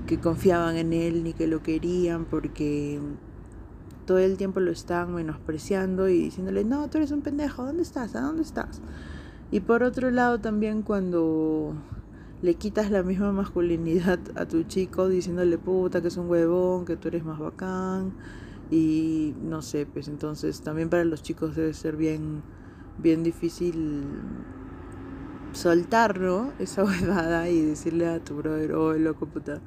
que 0.08 0.20
confiaban 0.20 0.76
en 0.78 0.94
él, 0.94 1.24
ni 1.24 1.34
que 1.34 1.46
lo 1.46 1.62
querían, 1.62 2.26
porque 2.26 3.00
todo 4.08 4.18
el 4.18 4.38
tiempo 4.38 4.60
lo 4.60 4.72
estaban 4.72 5.14
menospreciando 5.14 6.10
y 6.10 6.18
diciéndole, 6.18 6.64
no, 6.64 6.90
tú 6.90 6.98
eres 6.98 7.12
un 7.12 7.22
pendejo, 7.22 7.64
¿dónde 7.64 7.84
estás? 7.84 8.16
¿A 8.16 8.22
dónde 8.22 8.42
estás? 8.42 8.82
Y 9.52 9.62
por 9.62 9.84
otro 9.84 10.12
lado 10.12 10.40
también 10.40 10.82
cuando 10.84 11.74
le 12.42 12.56
quitas 12.56 12.92
la 12.92 13.04
misma 13.04 13.32
masculinidad 13.32 14.20
a 14.36 14.46
tu 14.46 14.64
chico 14.64 15.10
diciéndole 15.10 15.58
puta 15.58 16.02
que 16.02 16.08
es 16.10 16.18
un 16.18 16.30
huevón, 16.30 16.86
que 16.86 16.96
tú 16.96 17.08
eres 17.10 17.26
más 17.26 17.40
bacán 17.40 18.14
y 18.72 19.34
no 19.42 19.62
sé, 19.62 19.86
pues 19.86 20.08
entonces 20.08 20.62
también 20.62 20.90
para 20.90 21.04
los 21.04 21.24
chicos 21.24 21.56
debe 21.56 21.74
ser 21.74 21.96
bien 21.96 22.44
bien 23.02 23.24
difícil 23.24 24.04
soltar, 25.54 26.20
¿no? 26.20 26.54
Esa 26.60 26.84
huevada 26.86 27.50
y 27.50 27.62
decirle 27.62 28.08
a 28.08 28.24
tu 28.24 28.36
brother, 28.36 28.74
oh, 28.74 28.94
loco, 28.94 29.28
puta, 29.28 29.62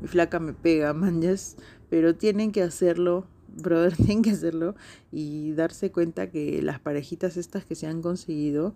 mi 0.00 0.08
flaca 0.08 0.38
me 0.40 0.52
pega, 0.52 0.92
manjas. 0.92 1.56
Pero 1.88 2.14
tienen 2.14 2.52
que 2.52 2.62
hacerlo, 2.62 3.26
brother, 3.48 3.96
tienen 3.96 4.22
que 4.22 4.30
hacerlo 4.30 4.74
y 5.10 5.52
darse 5.52 5.90
cuenta 5.90 6.30
que 6.30 6.62
las 6.62 6.80
parejitas 6.80 7.36
estas 7.36 7.64
que 7.64 7.74
se 7.74 7.86
han 7.86 8.02
conseguido, 8.02 8.74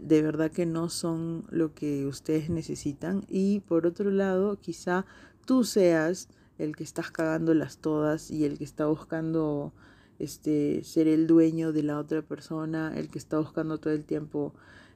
de 0.00 0.22
verdad 0.22 0.50
que 0.50 0.66
no 0.66 0.88
son 0.88 1.44
lo 1.50 1.74
que 1.74 2.06
ustedes 2.06 2.50
necesitan. 2.50 3.24
Y 3.28 3.60
por 3.60 3.86
otro 3.86 4.10
lado, 4.10 4.58
quizá 4.60 5.06
tú 5.46 5.64
seas 5.64 6.28
el 6.58 6.76
que 6.76 6.84
estás 6.84 7.10
cagándolas 7.10 7.78
todas 7.78 8.30
y 8.30 8.44
el 8.44 8.58
que 8.58 8.64
está 8.64 8.86
buscando 8.86 9.72
este 10.18 10.84
ser 10.84 11.08
el 11.08 11.26
dueño 11.26 11.72
de 11.72 11.82
la 11.82 11.98
otra 11.98 12.22
persona, 12.22 12.92
el 12.96 13.08
que 13.08 13.18
está 13.18 13.38
buscando 13.38 13.78
todo 13.78 13.92
el 13.92 14.04
tiempo 14.04 14.52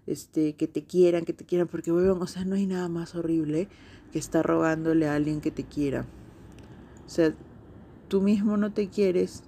este, 0.06 0.54
que 0.54 0.68
te 0.68 0.84
quieran, 0.84 1.24
que 1.24 1.32
te 1.32 1.44
quieran, 1.44 1.68
porque, 1.68 1.92
weón, 1.92 2.22
o 2.22 2.26
sea, 2.26 2.44
no 2.44 2.54
hay 2.54 2.66
nada 2.66 2.88
más 2.88 3.14
horrible 3.14 3.68
que 4.12 4.18
estar 4.18 4.44
rogándole 4.46 5.06
a 5.06 5.14
alguien 5.14 5.40
que 5.40 5.50
te 5.50 5.64
quiera. 5.64 6.06
O 7.06 7.10
sea, 7.10 7.34
tú 8.08 8.22
mismo 8.22 8.56
no 8.56 8.72
te 8.72 8.88
quieres 8.88 9.42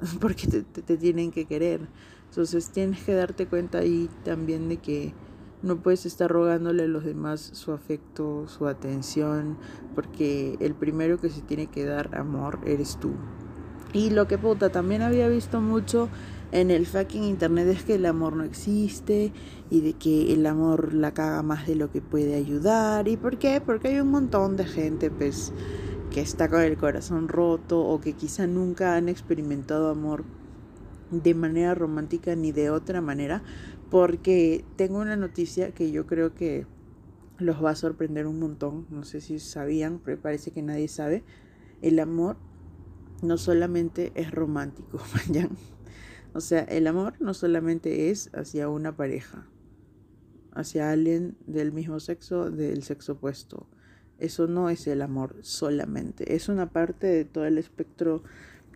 porque 0.20 0.46
te, 0.46 0.62
te, 0.62 0.96
tienen 0.96 1.30
que 1.30 1.44
querer. 1.44 1.88
Entonces 2.28 2.70
tienes 2.70 3.02
que 3.02 3.14
darte 3.14 3.46
cuenta 3.46 3.78
ahí 3.78 4.08
también 4.24 4.68
de 4.68 4.76
que 4.78 5.14
no 5.62 5.76
puedes 5.76 6.06
estar 6.06 6.30
rogándole 6.30 6.84
a 6.84 6.86
los 6.86 7.04
demás 7.04 7.40
su 7.40 7.72
afecto, 7.72 8.46
su 8.48 8.66
atención, 8.66 9.56
porque 9.94 10.56
el 10.60 10.74
primero 10.74 11.18
que 11.18 11.30
se 11.30 11.40
tiene 11.40 11.66
que 11.66 11.84
dar 11.84 12.16
amor 12.16 12.60
eres 12.66 12.98
tú. 13.00 13.12
Y 13.92 14.10
lo 14.10 14.28
que 14.28 14.36
puta, 14.36 14.70
también 14.70 15.02
había 15.02 15.28
visto 15.28 15.60
mucho 15.60 16.08
en 16.52 16.70
el 16.70 16.86
fucking 16.86 17.24
internet 17.24 17.66
es 17.68 17.82
que 17.82 17.96
el 17.96 18.06
amor 18.06 18.36
no 18.36 18.44
existe 18.44 19.32
y 19.68 19.80
de 19.80 19.94
que 19.94 20.32
el 20.32 20.46
amor 20.46 20.94
la 20.94 21.12
caga 21.12 21.42
más 21.42 21.66
de 21.66 21.74
lo 21.74 21.90
que 21.90 22.00
puede 22.00 22.34
ayudar. 22.34 23.08
¿Y 23.08 23.16
por 23.16 23.38
qué? 23.38 23.60
Porque 23.60 23.88
hay 23.88 24.00
un 24.00 24.10
montón 24.10 24.56
de 24.56 24.64
gente 24.64 25.10
pues 25.10 25.52
que 26.10 26.20
está 26.20 26.48
con 26.48 26.62
el 26.62 26.76
corazón 26.76 27.28
roto 27.28 27.80
o 27.80 28.00
que 28.00 28.12
quizá 28.12 28.46
nunca 28.46 28.96
han 28.96 29.08
experimentado 29.08 29.90
amor 29.90 30.24
de 31.10 31.34
manera 31.34 31.74
romántica 31.74 32.34
ni 32.36 32.52
de 32.52 32.70
otra 32.70 33.00
manera. 33.00 33.42
Porque 33.90 34.64
tengo 34.76 34.98
una 34.98 35.16
noticia 35.16 35.72
que 35.72 35.90
yo 35.90 36.06
creo 36.06 36.34
que 36.34 36.66
los 37.38 37.62
va 37.62 37.70
a 37.70 37.76
sorprender 37.76 38.26
un 38.26 38.38
montón. 38.38 38.86
No 38.90 39.04
sé 39.04 39.20
si 39.20 39.38
sabían, 39.38 40.00
pero 40.04 40.20
parece 40.20 40.50
que 40.50 40.62
nadie 40.62 40.88
sabe. 40.88 41.24
El 41.82 41.98
amor 41.98 42.36
no 43.22 43.38
solamente 43.38 44.12
es 44.14 44.30
romántico, 44.30 45.00
¿ya? 45.30 45.48
O 46.34 46.40
sea, 46.40 46.60
el 46.60 46.86
amor 46.86 47.14
no 47.20 47.32
solamente 47.32 48.10
es 48.10 48.30
hacia 48.34 48.68
una 48.68 48.94
pareja, 48.96 49.46
hacia 50.52 50.90
alguien 50.90 51.36
del 51.46 51.72
mismo 51.72 51.98
sexo, 51.98 52.50
del 52.50 52.82
sexo 52.82 53.14
opuesto. 53.14 53.68
Eso 54.18 54.46
no 54.46 54.68
es 54.68 54.86
el 54.86 55.02
amor 55.02 55.36
solamente, 55.40 56.34
es 56.34 56.48
una 56.48 56.70
parte 56.70 57.06
de 57.06 57.24
todo 57.24 57.46
el 57.46 57.58
espectro 57.58 58.22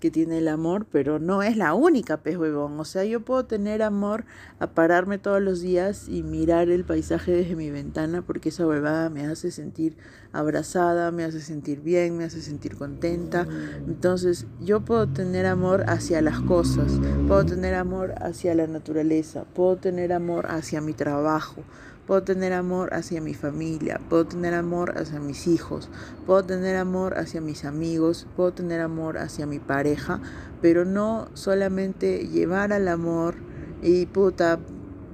que 0.01 0.11
tiene 0.11 0.39
el 0.39 0.49
amor, 0.49 0.87
pero 0.91 1.19
no 1.19 1.43
es 1.43 1.57
la 1.57 1.75
única, 1.75 2.17
pez 2.17 2.37
huevón. 2.37 2.81
O 2.81 2.85
sea, 2.85 3.05
yo 3.05 3.21
puedo 3.21 3.45
tener 3.45 3.83
amor 3.83 4.25
a 4.59 4.69
pararme 4.69 5.19
todos 5.19 5.41
los 5.41 5.61
días 5.61 6.09
y 6.09 6.23
mirar 6.23 6.69
el 6.71 6.85
paisaje 6.85 7.33
desde 7.33 7.55
mi 7.55 7.71
ventana 7.71 8.23
porque 8.23 8.49
esa 8.49 8.67
huevada 8.67 9.11
me 9.11 9.27
hace 9.27 9.51
sentir 9.51 9.97
abrazada, 10.33 11.11
me 11.11 11.25
hace 11.25 11.41
sentir 11.41 11.81
bien, 11.81 12.17
me 12.17 12.25
hace 12.25 12.41
sentir 12.41 12.77
contenta. 12.77 13.47
Entonces, 13.87 14.47
yo 14.61 14.81
puedo 14.81 15.09
tener 15.09 15.47
amor 15.47 15.85
hacia 15.89 16.23
las 16.23 16.41
cosas, 16.41 17.01
puedo 17.29 17.45
tener 17.45 17.75
amor 17.75 18.15
hacia 18.21 18.55
la 18.55 18.67
naturaleza, 18.67 19.45
puedo 19.55 19.77
tener 19.77 20.13
amor 20.13 20.47
hacia 20.49 20.81
mi 20.81 20.93
trabajo, 20.93 21.63
Puedo 22.07 22.23
tener 22.23 22.53
amor 22.53 22.93
hacia 22.93 23.21
mi 23.21 23.35
familia, 23.35 24.01
puedo 24.09 24.27
tener 24.27 24.55
amor 24.55 24.99
hacia 24.99 25.21
mis 25.21 25.47
hijos, 25.47 25.89
puedo 26.27 26.45
tener 26.45 26.77
amor 26.77 27.17
hacia 27.17 27.41
mis 27.41 27.65
amigos, 27.65 28.27
puedo 28.35 28.53
tener 28.53 28.81
amor 28.81 29.19
hacia 29.19 29.47
mi 29.47 29.61
pareja, 29.61 30.21
pero 30.61 30.85
no 30.85 31.29
solamente 31.35 32.27
llevar 32.27 32.73
al 32.73 32.89
amor 32.89 33.37
y 33.83 34.07
puta, 34.07 34.59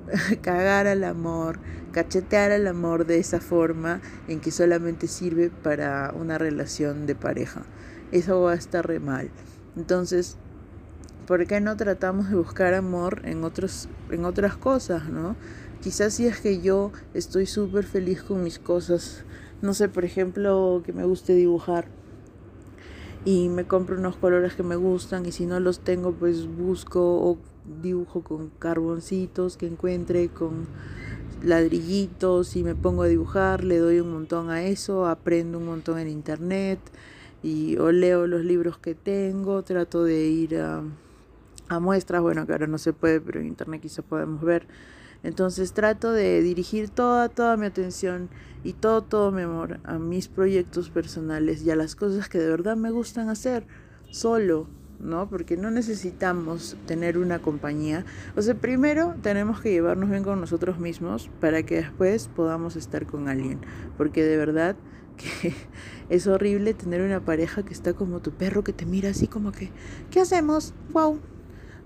cagar 0.42 0.86
al 0.86 1.04
amor, 1.04 1.58
cachetear 1.92 2.52
al 2.52 2.66
amor 2.66 3.06
de 3.06 3.18
esa 3.18 3.40
forma 3.40 4.00
en 4.28 4.40
que 4.40 4.50
solamente 4.50 5.06
sirve 5.06 5.50
para 5.50 6.12
una 6.16 6.38
relación 6.38 7.06
de 7.06 7.14
pareja. 7.14 7.62
Eso 8.12 8.40
va 8.40 8.52
a 8.52 8.56
estar 8.56 8.86
re 8.86 9.00
mal. 9.00 9.30
Entonces, 9.76 10.36
¿por 11.26 11.46
qué 11.46 11.60
no 11.60 11.76
tratamos 11.76 12.30
de 12.30 12.36
buscar 12.36 12.74
amor 12.74 13.22
en, 13.24 13.44
otros, 13.44 13.88
en 14.10 14.24
otras 14.24 14.56
cosas, 14.56 15.08
no? 15.08 15.36
Quizás 15.82 16.14
si 16.14 16.26
es 16.26 16.40
que 16.40 16.60
yo 16.60 16.90
estoy 17.14 17.46
súper 17.46 17.84
feliz 17.84 18.22
con 18.22 18.42
mis 18.42 18.58
cosas, 18.58 19.24
no 19.62 19.74
sé, 19.74 19.88
por 19.88 20.04
ejemplo, 20.04 20.82
que 20.84 20.92
me 20.92 21.04
guste 21.04 21.34
dibujar 21.34 21.88
y 23.24 23.48
me 23.48 23.66
compro 23.66 23.98
unos 23.98 24.16
colores 24.16 24.54
que 24.54 24.62
me 24.62 24.76
gustan 24.76 25.26
y 25.26 25.32
si 25.32 25.46
no 25.46 25.58
los 25.58 25.80
tengo 25.80 26.12
pues 26.12 26.46
busco 26.46 27.00
o 27.02 27.38
dibujo 27.82 28.22
con 28.22 28.50
carboncitos 28.50 29.56
que 29.56 29.66
encuentre, 29.66 30.28
con 30.28 30.66
ladrillitos 31.42 32.54
y 32.54 32.62
me 32.62 32.76
pongo 32.76 33.02
a 33.02 33.08
dibujar, 33.08 33.64
le 33.64 33.78
doy 33.78 33.98
un 33.98 34.12
montón 34.12 34.50
a 34.50 34.62
eso, 34.62 35.06
aprendo 35.06 35.58
un 35.58 35.66
montón 35.66 35.98
en 35.98 36.08
internet 36.08 36.78
y 37.42 37.76
o 37.78 37.90
leo 37.90 38.26
los 38.26 38.44
libros 38.44 38.78
que 38.78 38.94
tengo, 38.94 39.62
trato 39.62 40.04
de 40.04 40.26
ir 40.26 40.58
a, 40.58 40.82
a 41.68 41.80
muestras, 41.80 42.22
bueno 42.22 42.46
que 42.46 42.52
ahora 42.52 42.68
no 42.68 42.78
se 42.78 42.92
puede, 42.92 43.20
pero 43.20 43.40
en 43.40 43.46
internet 43.46 43.82
quizá 43.82 44.02
podemos 44.02 44.40
ver 44.42 44.68
entonces 45.26 45.72
trato 45.72 46.12
de 46.12 46.40
dirigir 46.40 46.88
toda, 46.88 47.28
toda 47.28 47.56
mi 47.56 47.66
atención 47.66 48.28
y 48.62 48.74
todo, 48.74 49.02
todo 49.02 49.32
mi 49.32 49.42
amor 49.42 49.80
a 49.82 49.98
mis 49.98 50.28
proyectos 50.28 50.88
personales 50.88 51.64
y 51.64 51.70
a 51.72 51.76
las 51.76 51.96
cosas 51.96 52.28
que 52.28 52.38
de 52.38 52.48
verdad 52.48 52.76
me 52.76 52.92
gustan 52.92 53.28
hacer 53.28 53.66
solo, 54.12 54.68
¿no? 55.00 55.28
Porque 55.28 55.56
no 55.56 55.72
necesitamos 55.72 56.76
tener 56.86 57.18
una 57.18 57.40
compañía. 57.40 58.04
O 58.36 58.42
sea, 58.42 58.54
primero 58.54 59.16
tenemos 59.20 59.60
que 59.60 59.72
llevarnos 59.72 60.10
bien 60.10 60.22
con 60.22 60.40
nosotros 60.40 60.78
mismos 60.78 61.28
para 61.40 61.64
que 61.64 61.74
después 61.74 62.28
podamos 62.28 62.76
estar 62.76 63.04
con 63.04 63.28
alguien. 63.28 63.58
Porque 63.98 64.22
de 64.22 64.36
verdad 64.36 64.76
que 65.16 65.54
es 66.08 66.28
horrible 66.28 66.72
tener 66.72 67.02
una 67.02 67.24
pareja 67.24 67.64
que 67.64 67.72
está 67.72 67.94
como 67.94 68.20
tu 68.20 68.30
perro 68.30 68.62
que 68.62 68.72
te 68.72 68.86
mira 68.86 69.10
así 69.10 69.26
como 69.26 69.50
que, 69.50 69.72
¿qué 70.12 70.20
hacemos? 70.20 70.72
¡Wow! 70.92 71.18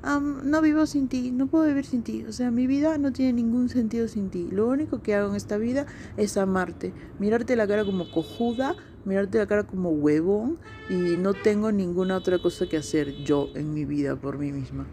No 0.02 0.62
vivo 0.62 0.86
sin 0.86 1.08
ti, 1.08 1.30
no 1.30 1.46
puedo 1.46 1.66
vivir 1.66 1.84
sin 1.84 2.02
ti. 2.02 2.24
O 2.28 2.32
sea, 2.32 2.50
mi 2.50 2.66
vida 2.66 2.96
no 2.98 3.12
tiene 3.12 3.34
ningún 3.34 3.68
sentido 3.68 4.08
sin 4.08 4.30
ti. 4.30 4.48
Lo 4.50 4.68
único 4.68 5.02
que 5.02 5.14
hago 5.14 5.30
en 5.30 5.36
esta 5.36 5.58
vida 5.58 5.86
es 6.16 6.36
amarte, 6.36 6.92
mirarte 7.18 7.56
la 7.56 7.66
cara 7.66 7.84
como 7.84 8.10
cojuda, 8.10 8.76
mirarte 9.04 9.38
la 9.38 9.46
cara 9.46 9.64
como 9.64 9.90
huevón 9.90 10.58
y 10.88 11.16
no 11.16 11.34
tengo 11.34 11.72
ninguna 11.72 12.16
otra 12.16 12.38
cosa 12.38 12.66
que 12.68 12.76
hacer 12.76 13.14
yo 13.24 13.48
en 13.54 13.74
mi 13.74 13.84
vida 13.84 14.16
por 14.16 14.38
mí 14.38 14.52
misma. 14.52 14.86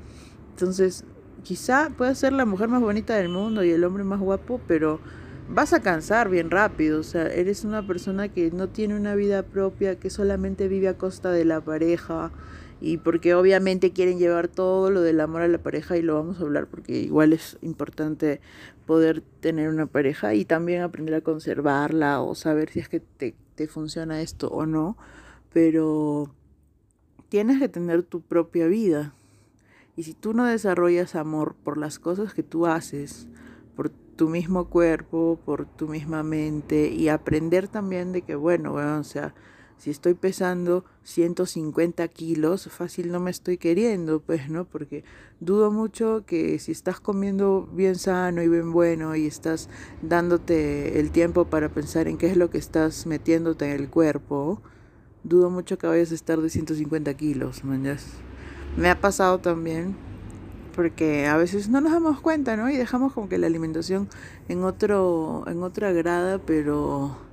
Entonces, 0.51 1.05
quizá 1.43 1.91
puedas 1.97 2.17
ser 2.17 2.33
la 2.33 2.45
mujer 2.45 2.67
más 2.67 2.81
bonita 2.81 3.15
del 3.15 3.29
mundo 3.29 3.63
y 3.63 3.71
el 3.71 3.83
hombre 3.83 4.03
más 4.03 4.19
guapo, 4.19 4.59
pero 4.67 4.99
vas 5.49 5.71
a 5.73 5.81
cansar 5.81 6.29
bien 6.29 6.51
rápido. 6.51 6.99
O 6.99 7.03
sea, 7.03 7.27
eres 7.27 7.63
una 7.63 7.85
persona 7.85 8.27
que 8.29 8.51
no 8.51 8.69
tiene 8.69 8.95
una 8.95 9.15
vida 9.15 9.43
propia, 9.43 9.97
que 9.99 10.09
solamente 10.09 10.67
vive 10.67 10.87
a 10.89 10.97
costa 10.97 11.31
de 11.31 11.45
la 11.45 11.61
pareja 11.61 12.31
y 12.79 12.97
porque 12.97 13.33
obviamente 13.33 13.91
quieren 13.91 14.19
llevar 14.19 14.47
todo 14.47 14.91
lo 14.91 15.01
del 15.01 15.19
amor 15.19 15.41
a 15.41 15.47
la 15.47 15.57
pareja 15.57 15.97
y 15.97 16.01
lo 16.01 16.15
vamos 16.15 16.39
a 16.39 16.43
hablar 16.43 16.67
porque 16.67 16.93
igual 16.99 17.33
es 17.33 17.57
importante 17.61 18.39
poder 18.85 19.21
tener 19.39 19.69
una 19.69 19.87
pareja 19.87 20.33
y 20.35 20.45
también 20.45 20.81
aprender 20.81 21.15
a 21.15 21.21
conservarla 21.21 22.21
o 22.21 22.35
saber 22.35 22.69
si 22.69 22.79
es 22.79 22.89
que 22.89 22.99
te, 22.99 23.35
te 23.55 23.67
funciona 23.67 24.21
esto 24.21 24.49
o 24.49 24.65
no, 24.65 24.97
pero 25.51 26.31
tienes 27.29 27.59
que 27.59 27.69
tener 27.69 28.03
tu 28.03 28.21
propia 28.21 28.67
vida. 28.67 29.13
Y 29.95 30.03
si 30.03 30.13
tú 30.13 30.33
no 30.33 30.45
desarrollas 30.45 31.15
amor 31.15 31.55
por 31.63 31.77
las 31.77 31.97
cosas 31.97 32.33
que 32.33 32.43
tú 32.43 32.67
haces, 32.67 33.27
por 33.75 33.89
tu 33.89 34.29
mismo 34.29 34.69
cuerpo, 34.69 35.39
por 35.43 35.65
tu 35.65 35.87
misma 35.87 36.23
mente 36.23 36.89
y 36.89 37.09
aprender 37.09 37.67
también 37.67 38.11
de 38.11 38.21
que, 38.21 38.35
bueno, 38.35 38.73
bueno 38.73 38.99
o 38.99 39.03
sea, 39.03 39.33
si 39.77 39.91
estoy 39.91 40.15
pesando 40.15 40.85
150 41.03 42.07
kilos, 42.07 42.67
fácil 42.69 43.11
no 43.11 43.19
me 43.19 43.31
estoy 43.31 43.57
queriendo, 43.57 44.19
pues, 44.19 44.49
¿no? 44.49 44.65
Porque 44.65 45.03
dudo 45.39 45.71
mucho 45.71 46.23
que 46.25 46.57
si 46.59 46.71
estás 46.71 46.99
comiendo 46.99 47.69
bien 47.71 47.95
sano 47.95 48.41
y 48.41 48.47
bien 48.47 48.71
bueno 48.71 49.15
y 49.15 49.27
estás 49.27 49.69
dándote 50.01 50.99
el 50.99 51.11
tiempo 51.11 51.45
para 51.45 51.69
pensar 51.69 52.07
en 52.07 52.17
qué 52.17 52.27
es 52.27 52.37
lo 52.37 52.49
que 52.49 52.57
estás 52.57 53.05
metiéndote 53.05 53.65
en 53.65 53.79
el 53.79 53.89
cuerpo, 53.89 54.61
dudo 55.23 55.49
mucho 55.49 55.77
que 55.77 55.87
vayas 55.87 56.11
a 56.11 56.15
estar 56.15 56.41
de 56.41 56.49
150 56.49 57.13
kilos, 57.13 57.63
man. 57.63 57.97
Me 58.77 58.89
ha 58.89 58.99
pasado 58.99 59.39
también 59.39 59.95
porque 60.75 61.25
a 61.25 61.37
veces 61.37 61.69
no 61.69 61.81
nos 61.81 61.91
damos 61.91 62.21
cuenta, 62.21 62.55
¿no? 62.55 62.69
Y 62.69 62.77
dejamos 62.77 63.13
como 63.13 63.29
que 63.29 63.37
la 63.37 63.47
alimentación 63.47 64.09
en 64.47 64.63
otro 64.63 65.43
en 65.47 65.63
otra 65.63 65.91
grada, 65.91 66.39
pero 66.39 67.26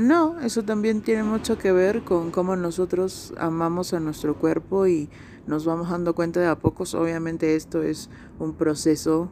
no, 0.00 0.40
eso 0.40 0.64
también 0.64 1.02
tiene 1.02 1.22
mucho 1.22 1.58
que 1.58 1.72
ver 1.72 2.02
con 2.02 2.30
cómo 2.30 2.56
nosotros 2.56 3.32
amamos 3.38 3.92
a 3.92 4.00
nuestro 4.00 4.36
cuerpo 4.36 4.86
y 4.86 5.08
nos 5.46 5.64
vamos 5.64 5.90
dando 5.90 6.14
cuenta 6.14 6.40
de 6.40 6.46
a 6.46 6.58
pocos. 6.58 6.94
Obviamente 6.94 7.56
esto 7.56 7.82
es 7.82 8.10
un 8.38 8.54
proceso 8.54 9.30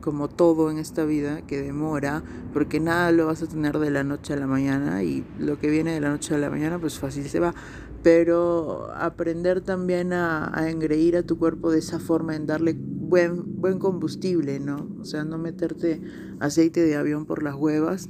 como 0.00 0.28
todo 0.28 0.70
en 0.70 0.78
esta 0.78 1.04
vida 1.04 1.42
que 1.42 1.60
demora, 1.60 2.22
porque 2.52 2.80
nada 2.80 3.10
lo 3.12 3.26
vas 3.26 3.42
a 3.42 3.46
tener 3.46 3.78
de 3.78 3.90
la 3.90 4.04
noche 4.04 4.34
a 4.34 4.36
la 4.36 4.46
mañana 4.46 5.02
y 5.02 5.24
lo 5.38 5.58
que 5.58 5.68
viene 5.68 5.92
de 5.92 6.00
la 6.00 6.10
noche 6.10 6.34
a 6.34 6.38
la 6.38 6.50
mañana 6.50 6.78
pues 6.78 6.98
fácil 6.98 7.28
se 7.28 7.40
va. 7.40 7.54
Pero 8.02 8.92
aprender 8.94 9.60
también 9.60 10.12
a, 10.12 10.56
a 10.56 10.70
engreír 10.70 11.16
a 11.16 11.24
tu 11.24 11.38
cuerpo 11.38 11.72
de 11.72 11.80
esa 11.80 11.98
forma, 11.98 12.36
en 12.36 12.46
darle 12.46 12.76
buen, 12.78 13.60
buen 13.60 13.78
combustible, 13.78 14.60
¿no? 14.60 14.88
O 15.00 15.04
sea, 15.04 15.24
no 15.24 15.38
meterte 15.38 16.00
aceite 16.38 16.82
de 16.82 16.96
avión 16.96 17.26
por 17.26 17.42
las 17.42 17.56
huevas. 17.56 18.08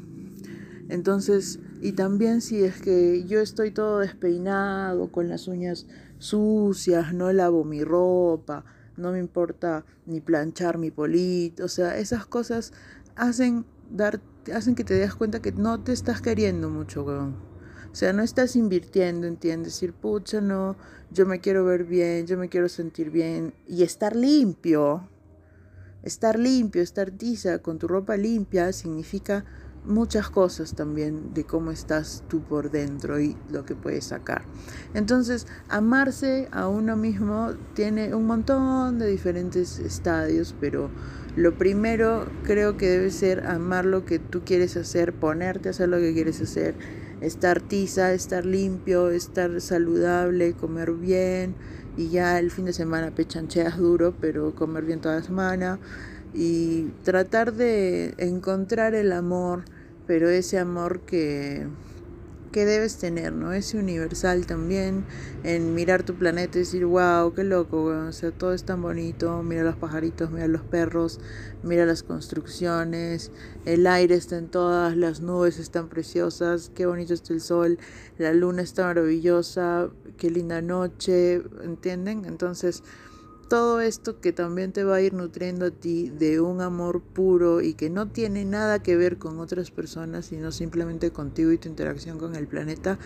Entonces, 0.88 1.60
y 1.80 1.92
también 1.92 2.40
si 2.40 2.62
es 2.62 2.80
que 2.80 3.24
yo 3.24 3.40
estoy 3.40 3.70
todo 3.70 3.98
despeinado, 3.98 5.10
con 5.12 5.28
las 5.28 5.48
uñas 5.48 5.86
sucias, 6.18 7.12
no 7.12 7.32
lavo 7.32 7.64
mi 7.64 7.84
ropa, 7.84 8.64
no 8.96 9.12
me 9.12 9.18
importa 9.18 9.84
ni 10.06 10.20
planchar 10.20 10.78
mi 10.78 10.90
polito, 10.90 11.64
o 11.64 11.68
sea, 11.68 11.98
esas 11.98 12.26
cosas 12.26 12.72
hacen 13.14 13.64
dar 13.90 14.20
hacen 14.52 14.74
que 14.74 14.84
te 14.84 14.94
des 14.94 15.14
cuenta 15.14 15.40
que 15.40 15.52
no 15.52 15.82
te 15.82 15.92
estás 15.92 16.20
queriendo 16.20 16.70
mucho, 16.70 17.04
weón. 17.04 17.36
O 17.90 17.94
sea, 17.94 18.12
no 18.12 18.22
estás 18.22 18.56
invirtiendo, 18.56 19.26
¿entiendes? 19.26 19.74
Decir, 19.74 19.92
pucha, 19.94 20.40
no, 20.40 20.76
yo 21.10 21.24
me 21.26 21.40
quiero 21.40 21.64
ver 21.64 21.84
bien, 21.84 22.26
yo 22.26 22.36
me 22.36 22.48
quiero 22.48 22.68
sentir 22.68 23.10
bien 23.10 23.54
y 23.66 23.82
estar 23.82 24.14
limpio. 24.14 25.08
Estar 26.02 26.38
limpio, 26.38 26.82
estar 26.82 27.10
tiza 27.10 27.58
con 27.58 27.78
tu 27.78 27.88
ropa 27.88 28.16
limpia 28.16 28.72
significa 28.72 29.44
muchas 29.86 30.28
cosas 30.30 30.74
también 30.74 31.32
de 31.34 31.44
cómo 31.44 31.70
estás 31.70 32.22
tú 32.28 32.42
por 32.42 32.70
dentro 32.70 33.20
y 33.20 33.36
lo 33.50 33.64
que 33.64 33.74
puedes 33.74 34.06
sacar. 34.06 34.42
Entonces, 34.94 35.46
amarse 35.68 36.48
a 36.52 36.68
uno 36.68 36.96
mismo 36.96 37.54
tiene 37.74 38.14
un 38.14 38.26
montón 38.26 38.98
de 38.98 39.06
diferentes 39.06 39.78
estadios, 39.78 40.54
pero 40.60 40.90
lo 41.36 41.56
primero 41.56 42.26
creo 42.44 42.76
que 42.76 42.88
debe 42.88 43.10
ser 43.10 43.46
amar 43.46 43.84
lo 43.84 44.04
que 44.04 44.18
tú 44.18 44.42
quieres 44.44 44.76
hacer, 44.76 45.12
ponerte 45.12 45.68
a 45.68 45.70
hacer 45.70 45.88
lo 45.88 45.98
que 45.98 46.12
quieres 46.14 46.40
hacer, 46.40 46.74
estar 47.20 47.60
tiza, 47.60 48.12
estar 48.12 48.44
limpio, 48.44 49.10
estar 49.10 49.60
saludable, 49.60 50.54
comer 50.54 50.92
bien 50.92 51.54
y 51.96 52.08
ya 52.08 52.38
el 52.38 52.50
fin 52.50 52.66
de 52.66 52.72
semana 52.72 53.14
pechancheas 53.14 53.78
duro, 53.78 54.14
pero 54.20 54.54
comer 54.54 54.84
bien 54.84 55.00
toda 55.00 55.16
la 55.16 55.22
semana 55.22 55.78
y 56.34 56.90
tratar 57.02 57.54
de 57.54 58.14
encontrar 58.18 58.94
el 58.94 59.12
amor 59.12 59.64
pero 60.06 60.28
ese 60.28 60.58
amor 60.58 61.00
que, 61.00 61.66
que 62.52 62.64
debes 62.64 62.96
tener, 62.96 63.32
¿no? 63.32 63.52
Ese 63.52 63.76
universal 63.76 64.46
también, 64.46 65.04
en 65.44 65.74
mirar 65.74 66.04
tu 66.04 66.14
planeta 66.14 66.56
y 66.56 66.60
decir, 66.60 66.86
wow, 66.86 67.34
qué 67.34 67.44
loco, 67.44 67.84
o 67.84 68.12
sea, 68.12 68.30
todo 68.30 68.54
es 68.54 68.64
tan 68.64 68.80
bonito, 68.80 69.42
mira 69.42 69.62
los 69.62 69.76
pajaritos, 69.76 70.30
mira 70.30 70.48
los 70.48 70.62
perros, 70.62 71.20
mira 71.62 71.84
las 71.84 72.02
construcciones, 72.02 73.30
el 73.66 73.86
aire 73.86 74.14
está 74.14 74.38
en 74.38 74.48
todas, 74.48 74.96
las 74.96 75.20
nubes 75.20 75.58
están 75.58 75.88
preciosas, 75.88 76.70
qué 76.74 76.86
bonito 76.86 77.12
está 77.12 77.34
el 77.34 77.40
sol, 77.40 77.78
la 78.16 78.32
luna 78.32 78.62
está 78.62 78.84
maravillosa, 78.84 79.90
qué 80.16 80.30
linda 80.30 80.62
noche, 80.62 81.42
¿entienden? 81.62 82.24
Entonces, 82.24 82.82
todo 83.48 83.80
esto 83.80 84.20
que 84.20 84.32
también 84.32 84.72
te 84.72 84.84
va 84.84 84.96
a 84.96 85.00
ir 85.00 85.14
nutriendo 85.14 85.66
a 85.66 85.70
ti 85.70 86.10
de 86.10 86.40
un 86.40 86.60
amor 86.60 87.00
puro 87.00 87.60
y 87.60 87.74
que 87.74 87.90
no 87.90 88.08
tiene 88.08 88.44
nada 88.44 88.82
que 88.82 88.96
ver 88.96 89.18
con 89.18 89.38
otras 89.38 89.70
personas, 89.70 90.26
sino 90.26 90.50
simplemente 90.50 91.10
contigo 91.10 91.52
y 91.52 91.58
tu 91.58 91.68
interacción 91.68 92.18
con 92.18 92.34
el 92.34 92.46
planeta, 92.48 92.98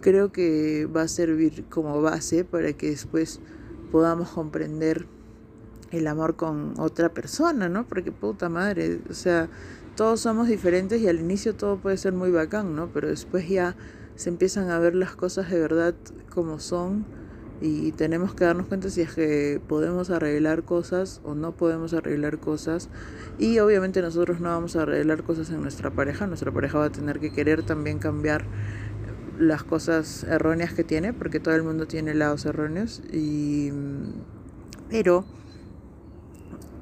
creo 0.00 0.32
que 0.32 0.86
va 0.86 1.02
a 1.02 1.08
servir 1.08 1.64
como 1.68 2.02
base 2.02 2.44
para 2.44 2.72
que 2.72 2.90
después 2.90 3.40
podamos 3.92 4.30
comprender 4.30 5.06
el 5.92 6.06
amor 6.08 6.36
con 6.36 6.74
otra 6.78 7.14
persona, 7.14 7.68
¿no? 7.68 7.86
Porque 7.86 8.10
puta 8.10 8.48
madre, 8.48 9.00
o 9.08 9.14
sea, 9.14 9.48
todos 9.94 10.20
somos 10.20 10.48
diferentes 10.48 11.00
y 11.00 11.08
al 11.08 11.20
inicio 11.20 11.54
todo 11.54 11.78
puede 11.78 11.96
ser 11.96 12.12
muy 12.12 12.30
bacán, 12.30 12.74
¿no? 12.74 12.90
Pero 12.92 13.08
después 13.08 13.48
ya 13.48 13.76
se 14.16 14.30
empiezan 14.30 14.70
a 14.70 14.78
ver 14.78 14.94
las 14.94 15.14
cosas 15.14 15.50
de 15.50 15.60
verdad 15.60 15.94
como 16.34 16.58
son 16.58 17.06
y 17.60 17.92
tenemos 17.92 18.34
que 18.34 18.44
darnos 18.44 18.66
cuenta 18.66 18.90
si 18.90 19.00
es 19.00 19.14
que 19.14 19.60
podemos 19.66 20.10
arreglar 20.10 20.62
cosas 20.62 21.20
o 21.24 21.34
no 21.34 21.52
podemos 21.52 21.94
arreglar 21.94 22.38
cosas. 22.38 22.88
Y 23.38 23.58
obviamente 23.60 24.02
nosotros 24.02 24.40
no 24.40 24.50
vamos 24.50 24.76
a 24.76 24.82
arreglar 24.82 25.22
cosas 25.22 25.50
en 25.50 25.62
nuestra 25.62 25.90
pareja, 25.90 26.26
nuestra 26.26 26.52
pareja 26.52 26.78
va 26.78 26.84
a 26.86 26.92
tener 26.92 27.18
que 27.18 27.32
querer 27.32 27.62
también 27.62 27.98
cambiar 27.98 28.44
las 29.38 29.62
cosas 29.62 30.24
erróneas 30.24 30.72
que 30.72 30.84
tiene 30.84 31.12
porque 31.12 31.40
todo 31.40 31.54
el 31.54 31.62
mundo 31.62 31.86
tiene 31.86 32.14
lados 32.14 32.44
erróneos. 32.44 33.02
Y 33.12 33.72
pero 34.90 35.24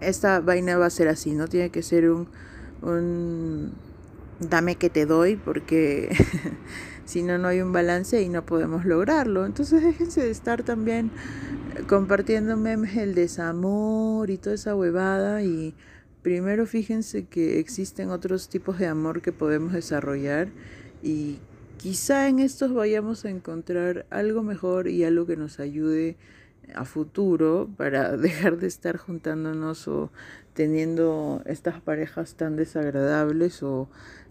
esta 0.00 0.40
vaina 0.40 0.76
va 0.76 0.86
a 0.86 0.90
ser 0.90 1.08
así, 1.08 1.34
no 1.34 1.48
tiene 1.48 1.70
que 1.70 1.82
ser 1.82 2.10
un, 2.10 2.28
un 2.82 3.72
dame 4.40 4.76
que 4.76 4.90
te 4.90 5.06
doy 5.06 5.36
porque 5.36 6.14
si 7.04 7.22
no, 7.22 7.38
no 7.38 7.48
hay 7.48 7.60
un 7.60 7.72
balance 7.72 8.20
y 8.22 8.28
no 8.28 8.44
podemos 8.44 8.84
lograrlo. 8.84 9.46
Entonces 9.46 9.82
déjense 9.82 10.22
de 10.22 10.30
estar 10.30 10.62
también 10.62 11.10
compartiendo 11.88 12.56
memes 12.56 12.96
el 12.96 13.14
desamor 13.14 14.30
y 14.30 14.38
toda 14.38 14.54
esa 14.54 14.74
huevada 14.74 15.42
y 15.42 15.74
primero 16.22 16.66
fíjense 16.66 17.24
que 17.26 17.58
existen 17.58 18.10
otros 18.10 18.48
tipos 18.48 18.78
de 18.78 18.86
amor 18.86 19.20
que 19.20 19.32
podemos 19.32 19.72
desarrollar 19.72 20.48
y 21.02 21.38
quizá 21.76 22.28
en 22.28 22.38
estos 22.38 22.72
vayamos 22.72 23.24
a 23.24 23.30
encontrar 23.30 24.06
algo 24.10 24.42
mejor 24.42 24.88
y 24.88 25.04
algo 25.04 25.26
que 25.26 25.36
nos 25.36 25.60
ayude 25.60 26.16
a 26.74 26.84
futuro 26.84 27.68
para 27.76 28.16
dejar 28.16 28.56
de 28.56 28.68
estar 28.68 28.96
juntándonos 28.96 29.86
o 29.88 30.10
teniendo 30.54 31.42
estas 31.44 31.80
parejas 31.80 32.36
tan 32.36 32.56
desagradables 32.56 33.62
o 33.62 33.88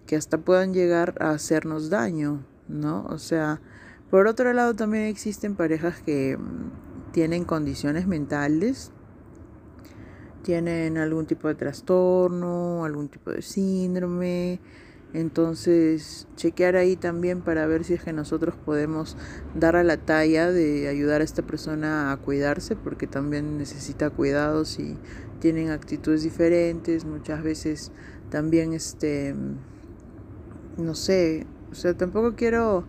que 0.07 0.15
hasta 0.15 0.39
puedan 0.39 0.73
llegar 0.73 1.15
a 1.19 1.31
hacernos 1.31 1.89
daño. 1.89 2.43
¿No? 2.67 3.05
O 3.05 3.17
sea, 3.17 3.61
por 4.09 4.27
otro 4.27 4.53
lado 4.53 4.75
también 4.75 5.05
existen 5.05 5.55
parejas 5.55 6.01
que 6.01 6.37
mm, 6.37 7.11
tienen 7.11 7.45
condiciones 7.45 8.07
mentales, 8.07 8.91
tienen 10.43 10.97
algún 10.97 11.25
tipo 11.25 11.47
de 11.47 11.55
trastorno, 11.55 12.85
algún 12.85 13.09
tipo 13.09 13.31
de 13.31 13.41
síndrome. 13.41 14.59
Entonces, 15.13 16.27
chequear 16.35 16.75
ahí 16.75 16.95
también 16.95 17.41
para 17.41 17.67
ver 17.67 17.83
si 17.83 17.93
es 17.93 18.03
que 18.03 18.13
nosotros 18.13 18.55
podemos 18.55 19.15
dar 19.53 19.75
a 19.75 19.83
la 19.83 19.97
talla 19.97 20.51
de 20.51 20.87
ayudar 20.87 21.21
a 21.21 21.23
esta 21.23 21.43
persona 21.43 22.11
a 22.11 22.17
cuidarse, 22.17 22.75
porque 22.75 23.05
también 23.05 23.57
necesita 23.57 24.09
cuidados 24.09 24.79
y 24.79 24.97
tienen 25.39 25.69
actitudes 25.69 26.23
diferentes. 26.23 27.05
Muchas 27.05 27.43
veces 27.43 27.91
también, 28.31 28.73
este, 28.73 29.35
no 30.77 30.95
sé, 30.95 31.45
o 31.73 31.75
sea, 31.75 31.95
tampoco 31.95 32.35
quiero 32.35 32.85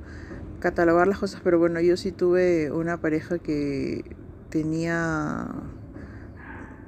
catalogar 0.61 1.09
las 1.09 1.18
cosas, 1.18 1.40
pero 1.42 1.59
bueno, 1.59 1.81
yo 1.81 1.97
sí 1.97 2.12
tuve 2.12 2.70
una 2.70 3.01
pareja 3.01 3.38
que 3.38 4.05
tenía 4.51 5.49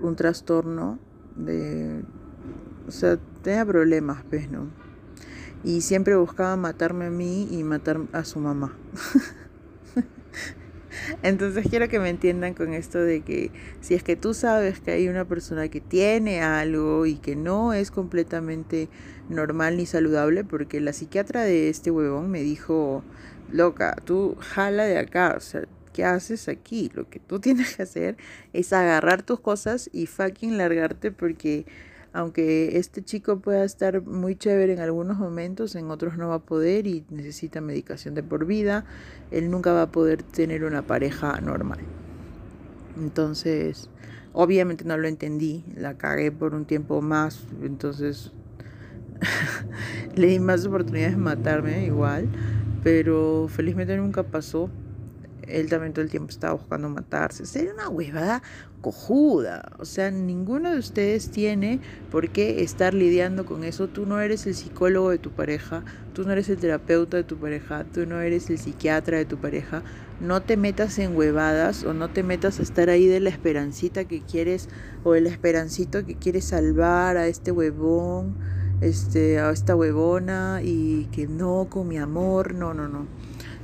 un 0.00 0.14
trastorno 0.14 0.98
de... 1.36 2.04
O 2.86 2.90
sea, 2.90 3.18
tenía 3.40 3.64
problemas, 3.64 4.22
pues, 4.28 4.50
¿no? 4.50 4.66
Y 5.64 5.80
siempre 5.80 6.16
buscaba 6.16 6.54
matarme 6.56 7.06
a 7.06 7.10
mí 7.10 7.48
y 7.50 7.64
matar 7.64 8.02
a 8.12 8.24
su 8.24 8.40
mamá. 8.40 8.76
Entonces 11.22 11.66
quiero 11.68 11.88
que 11.88 11.98
me 11.98 12.08
entiendan 12.08 12.54
con 12.54 12.72
esto 12.74 12.98
de 12.98 13.22
que 13.22 13.50
si 13.80 13.94
es 13.94 14.02
que 14.02 14.16
tú 14.16 14.34
sabes 14.34 14.80
que 14.80 14.92
hay 14.92 15.08
una 15.08 15.24
persona 15.24 15.68
que 15.68 15.80
tiene 15.80 16.42
algo 16.42 17.06
y 17.06 17.16
que 17.16 17.36
no 17.36 17.72
es 17.72 17.90
completamente 17.90 18.88
normal 19.28 19.76
ni 19.76 19.86
saludable, 19.86 20.44
porque 20.44 20.80
la 20.80 20.92
psiquiatra 20.92 21.42
de 21.42 21.68
este 21.68 21.90
huevón 21.90 22.30
me 22.30 22.42
dijo, 22.42 23.02
loca, 23.50 23.96
tú 24.04 24.36
jala 24.40 24.84
de 24.84 24.98
acá, 24.98 25.34
o 25.36 25.40
sea, 25.40 25.62
¿qué 25.92 26.04
haces 26.04 26.48
aquí? 26.48 26.90
Lo 26.94 27.08
que 27.08 27.18
tú 27.18 27.40
tienes 27.40 27.76
que 27.76 27.82
hacer 27.82 28.16
es 28.52 28.72
agarrar 28.72 29.22
tus 29.22 29.40
cosas 29.40 29.90
y 29.92 30.06
fucking 30.06 30.58
largarte 30.58 31.10
porque 31.10 31.66
aunque 32.16 32.78
este 32.78 33.04
chico 33.04 33.40
pueda 33.40 33.62
estar 33.62 34.00
muy 34.00 34.36
chévere 34.36 34.72
en 34.72 34.80
algunos 34.80 35.18
momentos, 35.18 35.74
en 35.74 35.90
otros 35.90 36.16
no 36.16 36.28
va 36.28 36.36
a 36.36 36.38
poder 36.38 36.86
y 36.86 37.04
necesita 37.10 37.60
medicación 37.60 38.14
de 38.14 38.22
por 38.22 38.46
vida, 38.46 38.86
él 39.30 39.50
nunca 39.50 39.74
va 39.74 39.82
a 39.82 39.92
poder 39.92 40.22
tener 40.22 40.64
una 40.64 40.80
pareja 40.80 41.38
normal. 41.42 41.80
Entonces, 42.98 43.90
obviamente 44.32 44.86
no 44.86 44.96
lo 44.96 45.06
entendí, 45.08 45.62
la 45.76 45.98
cagué 45.98 46.32
por 46.32 46.54
un 46.54 46.64
tiempo 46.64 47.02
más, 47.02 47.44
entonces 47.62 48.32
le 50.16 50.28
di 50.28 50.38
más 50.38 50.64
oportunidades 50.64 51.16
de 51.16 51.22
matarme 51.22 51.84
igual, 51.84 52.30
pero 52.82 53.46
felizmente 53.50 53.94
nunca 53.94 54.22
pasó 54.22 54.70
él 55.46 55.68
también 55.68 55.92
todo 55.92 56.04
el 56.04 56.10
tiempo 56.10 56.30
estaba 56.30 56.54
buscando 56.54 56.88
matarse. 56.88 57.46
Sería 57.46 57.72
una 57.72 57.88
huevada 57.88 58.42
cojuda. 58.80 59.72
O 59.78 59.84
sea, 59.84 60.10
ninguno 60.10 60.70
de 60.70 60.78
ustedes 60.78 61.30
tiene 61.30 61.80
por 62.10 62.30
qué 62.30 62.62
estar 62.62 62.94
lidiando 62.94 63.46
con 63.46 63.64
eso. 63.64 63.88
Tú 63.88 64.06
no 64.06 64.20
eres 64.20 64.46
el 64.46 64.54
psicólogo 64.54 65.10
de 65.10 65.18
tu 65.18 65.30
pareja, 65.30 65.84
tú 66.14 66.24
no 66.24 66.32
eres 66.32 66.48
el 66.48 66.58
terapeuta 66.58 67.16
de 67.16 67.24
tu 67.24 67.36
pareja, 67.36 67.84
tú 67.84 68.06
no 68.06 68.20
eres 68.20 68.50
el 68.50 68.58
psiquiatra 68.58 69.18
de 69.18 69.24
tu 69.24 69.38
pareja. 69.38 69.82
No 70.20 70.40
te 70.42 70.56
metas 70.56 70.98
en 70.98 71.16
huevadas 71.16 71.84
o 71.84 71.92
no 71.92 72.10
te 72.10 72.22
metas 72.22 72.58
a 72.58 72.62
estar 72.62 72.88
ahí 72.88 73.06
de 73.06 73.20
la 73.20 73.30
esperancita 73.30 74.06
que 74.06 74.22
quieres 74.22 74.68
o 75.04 75.14
el 75.14 75.26
esperancito 75.26 76.06
que 76.06 76.14
quieres 76.14 76.46
salvar 76.46 77.16
a 77.16 77.26
este 77.26 77.52
huevón, 77.52 78.36
este, 78.80 79.38
a 79.38 79.50
esta 79.50 79.76
huevona 79.76 80.60
y 80.62 81.06
que 81.12 81.26
no, 81.26 81.66
con 81.68 81.88
mi 81.88 81.98
amor. 81.98 82.54
No, 82.54 82.72
no, 82.72 82.88
no 82.88 83.06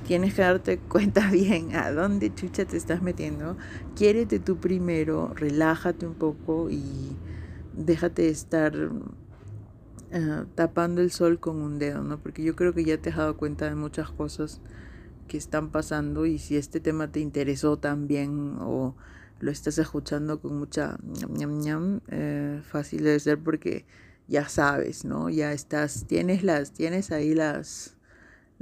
tienes 0.03 0.35
que 0.35 0.43
darte 0.43 0.79
cuenta 0.89 1.31
bien 1.31 1.75
a 1.75 1.91
dónde 1.93 2.35
chucha 2.35 2.65
te 2.65 2.77
estás 2.77 3.03
metiendo. 3.03 3.57
Quiérete 3.97 4.39
tú 4.39 4.59
primero, 4.59 5.33
relájate 5.35 6.07
un 6.07 6.15
poco 6.15 6.71
y 6.71 7.17
déjate 7.75 8.29
estar 8.29 8.75
eh, 10.11 10.45
tapando 10.55 11.01
el 11.01 11.11
sol 11.11 11.41
con 11.41 11.57
un 11.57 11.79
dedo, 11.79 12.03
¿no? 12.03 12.19
Porque 12.19 12.43
yo 12.43 12.55
creo 12.55 12.75
que 12.75 12.85
ya 12.85 12.99
te 12.99 13.11
has 13.11 13.17
dado 13.17 13.37
cuenta 13.37 13.69
de 13.69 13.75
muchas 13.75 14.11
cosas 14.11 14.61
que 15.29 15.39
están 15.39 15.71
pasando 15.71 16.27
y 16.27 16.39
si 16.39 16.57
este 16.57 16.81
tema 16.81 17.11
te 17.11 17.21
interesó 17.21 17.79
también 17.79 18.57
o 18.61 18.95
lo 19.41 19.51
estás 19.51 19.79
escuchando 19.79 20.41
con 20.41 20.59
mucha 20.59 20.99
ñam, 21.31 21.61
ñam, 21.61 22.01
eh, 22.09 22.61
fácil 22.63 23.05
de 23.05 23.19
ser 23.19 23.39
porque 23.39 23.87
ya 24.29 24.49
sabes, 24.49 25.05
¿no? 25.05 25.31
Ya 25.31 25.53
estás, 25.53 26.07
tienes 26.07 26.43
las, 26.43 26.73
tienes 26.73 27.11
ahí 27.11 27.35
las 27.35 27.92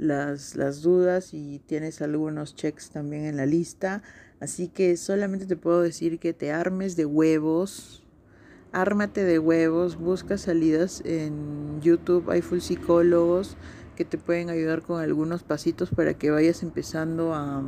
las, 0.01 0.55
las 0.55 0.81
dudas 0.81 1.33
y 1.33 1.59
tienes 1.59 2.01
algunos 2.01 2.55
checks 2.55 2.89
también 2.89 3.25
en 3.25 3.37
la 3.37 3.45
lista. 3.45 4.01
Así 4.39 4.67
que 4.67 4.97
solamente 4.97 5.45
te 5.45 5.55
puedo 5.55 5.81
decir 5.81 6.17
que 6.17 6.33
te 6.33 6.51
armes 6.51 6.95
de 6.95 7.05
huevos. 7.05 8.03
Ármate 8.71 9.23
de 9.23 9.37
huevos, 9.37 9.97
busca 9.97 10.37
salidas 10.37 11.03
en 11.05 11.81
YouTube, 11.81 12.31
hay 12.31 12.41
full 12.41 12.59
psicólogos 12.59 13.57
que 13.95 14.05
te 14.05 14.17
pueden 14.17 14.49
ayudar 14.49 14.81
con 14.81 15.01
algunos 15.01 15.43
pasitos 15.43 15.89
para 15.89 16.13
que 16.15 16.31
vayas 16.31 16.63
empezando 16.63 17.35
a, 17.35 17.63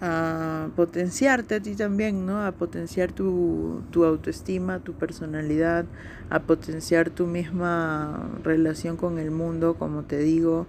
a 0.00 0.68
potenciarte 0.76 1.56
a 1.56 1.60
ti 1.60 1.74
también, 1.74 2.24
¿no? 2.24 2.44
A 2.44 2.52
potenciar 2.52 3.12
tu, 3.12 3.82
tu, 3.90 4.04
autoestima, 4.04 4.78
tu 4.78 4.94
personalidad, 4.94 5.84
a 6.30 6.40
potenciar 6.40 7.10
tu 7.10 7.26
misma 7.26 8.30
relación 8.42 8.96
con 8.96 9.18
el 9.18 9.30
mundo, 9.30 9.74
como 9.74 10.02
te 10.02 10.18
digo. 10.18 10.66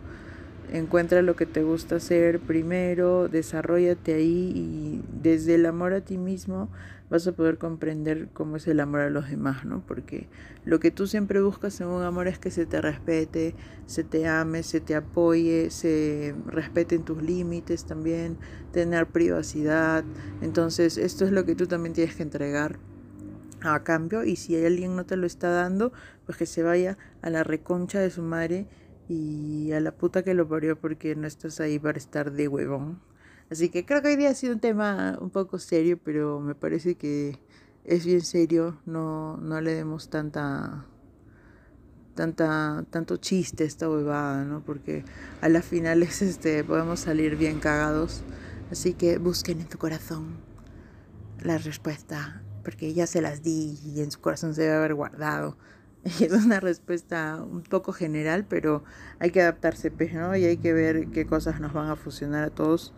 Encuentra 0.72 1.22
lo 1.22 1.36
que 1.36 1.46
te 1.46 1.64
gusta 1.64 1.98
hacer 1.98 2.40
primero, 2.40 3.28
desarrollate 3.28 4.14
ahí 4.14 4.52
y 4.56 5.04
desde 5.22 5.56
el 5.56 5.66
amor 5.66 5.94
a 5.94 6.02
ti 6.02 6.18
mismo 6.18 6.70
vas 7.10 7.28
a 7.28 7.34
poder 7.34 7.58
comprender 7.58 8.30
cómo 8.34 8.56
es 8.56 8.66
el 8.68 8.80
amor 8.80 9.02
a 9.02 9.10
los 9.10 9.30
demás, 9.30 9.66
¿no? 9.66 9.84
Porque 9.86 10.30
lo 10.64 10.80
que 10.80 10.92
tú 10.92 11.08
siempre 11.08 11.42
buscas 11.42 11.82
en 11.82 11.88
un 11.88 12.04
amor 12.04 12.30
es 12.30 12.40
que 12.40 12.52
se 12.52 12.66
te 12.66 12.80
respete, 12.80 13.54
se 13.86 14.06
te 14.06 14.28
ame, 14.28 14.64
se 14.64 14.80
te 14.80 14.96
apoye, 14.96 15.72
se 15.72 16.34
respeten 16.46 17.04
tus 17.04 17.22
límites 17.22 17.84
también, 17.84 18.38
tener 18.72 19.08
privacidad. 19.08 20.06
Entonces, 20.42 20.98
esto 20.98 21.26
es 21.26 21.34
lo 21.34 21.44
que 21.44 21.54
tú 21.54 21.68
también 21.68 21.94
tienes 21.94 22.16
que 22.16 22.24
entregar 22.24 22.80
a 23.60 23.84
cambio 23.84 24.24
y 24.24 24.38
si 24.38 24.56
alguien 24.66 24.96
no 24.96 25.06
te 25.06 25.18
lo 25.18 25.28
está 25.28 25.50
dando, 25.50 25.92
pues 26.26 26.38
que 26.38 26.46
se 26.46 26.64
vaya 26.64 26.98
a 27.22 27.30
la 27.30 27.44
reconcha 27.44 28.00
de 28.00 28.10
su 28.10 28.22
madre 28.22 28.68
y 29.12 29.74
a 29.74 29.82
la 29.82 29.92
puta 29.92 30.24
que 30.24 30.34
lo 30.34 30.48
parió 30.48 30.80
porque 30.80 31.16
no 31.18 31.28
estás 31.28 31.60
ahí 31.60 31.78
para 31.80 31.98
estar 31.98 32.32
de 32.32 32.48
huevón. 32.48 33.02
Así 33.50 33.68
que 33.68 33.86
creo 33.86 34.02
que 34.02 34.08
hoy 34.08 34.16
día 34.16 34.30
ha 34.30 34.34
sido 34.34 34.54
un 34.54 34.62
tema 34.62 35.18
un 35.20 35.30
poco 35.30 35.60
serio, 35.60 36.00
pero 36.02 36.40
me 36.40 36.56
parece 36.56 36.96
que 36.96 37.38
es 37.84 38.06
bien 38.06 38.22
serio. 38.22 38.80
No, 38.86 39.36
no 39.36 39.60
le 39.60 39.74
demos 39.74 40.10
tanta, 40.10 40.86
tanta, 42.16 42.86
tanto 42.90 43.18
chiste 43.18 43.66
a 43.66 43.68
esta 43.68 43.90
huevada, 43.90 44.46
¿no? 44.46 44.64
Porque 44.64 45.04
a 45.42 45.50
las 45.50 45.66
finales 45.66 46.22
este, 46.22 46.64
podemos 46.64 47.02
salir 47.02 47.36
bien 47.36 47.60
cagados. 47.60 48.24
Así 48.72 48.94
que 48.94 49.18
busquen 49.18 49.60
en 49.60 49.68
tu 49.68 49.78
corazón 49.78 50.38
la 51.44 51.58
respuesta, 51.58 52.42
porque 52.64 52.94
ya 52.94 53.08
se 53.08 53.22
las 53.22 53.44
di 53.44 53.78
y 53.84 54.00
en 54.00 54.12
su 54.12 54.22
corazón 54.22 54.56
se 54.56 54.62
debe 54.62 54.76
haber 54.76 54.94
guardado. 54.94 55.58
Es 56.20 56.32
una 56.32 56.60
respuesta 56.60 57.44
un 57.44 57.62
poco 57.62 57.94
general, 57.94 58.46
pero 58.48 58.84
hay 59.20 59.32
que 59.32 59.42
adaptarse, 59.42 59.92
pues, 59.92 60.14
¿no? 60.14 60.36
Y 60.36 60.46
hay 60.46 60.58
que 60.58 60.74
ver 60.74 61.08
qué 61.08 61.26
cosas 61.26 61.60
nos 61.60 61.74
van 61.74 61.90
a 61.90 61.96
funcionar 61.96 62.44
a 62.44 62.50
todos 62.50 62.94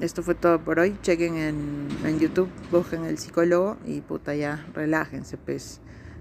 esto 0.00 0.22
fue 0.22 0.34
todo 0.34 0.60
por 0.60 0.80
hoy. 0.80 0.96
Chequen 1.02 1.36
en, 1.36 1.88
en 2.04 2.18
YouTube, 2.18 2.48
busquen 2.70 3.04
el 3.04 3.18
psicólogo 3.18 3.76
y 3.86 4.00
puta 4.00 4.34
ya, 4.34 4.66
relájense, 4.74 5.36
pues. 5.36 5.80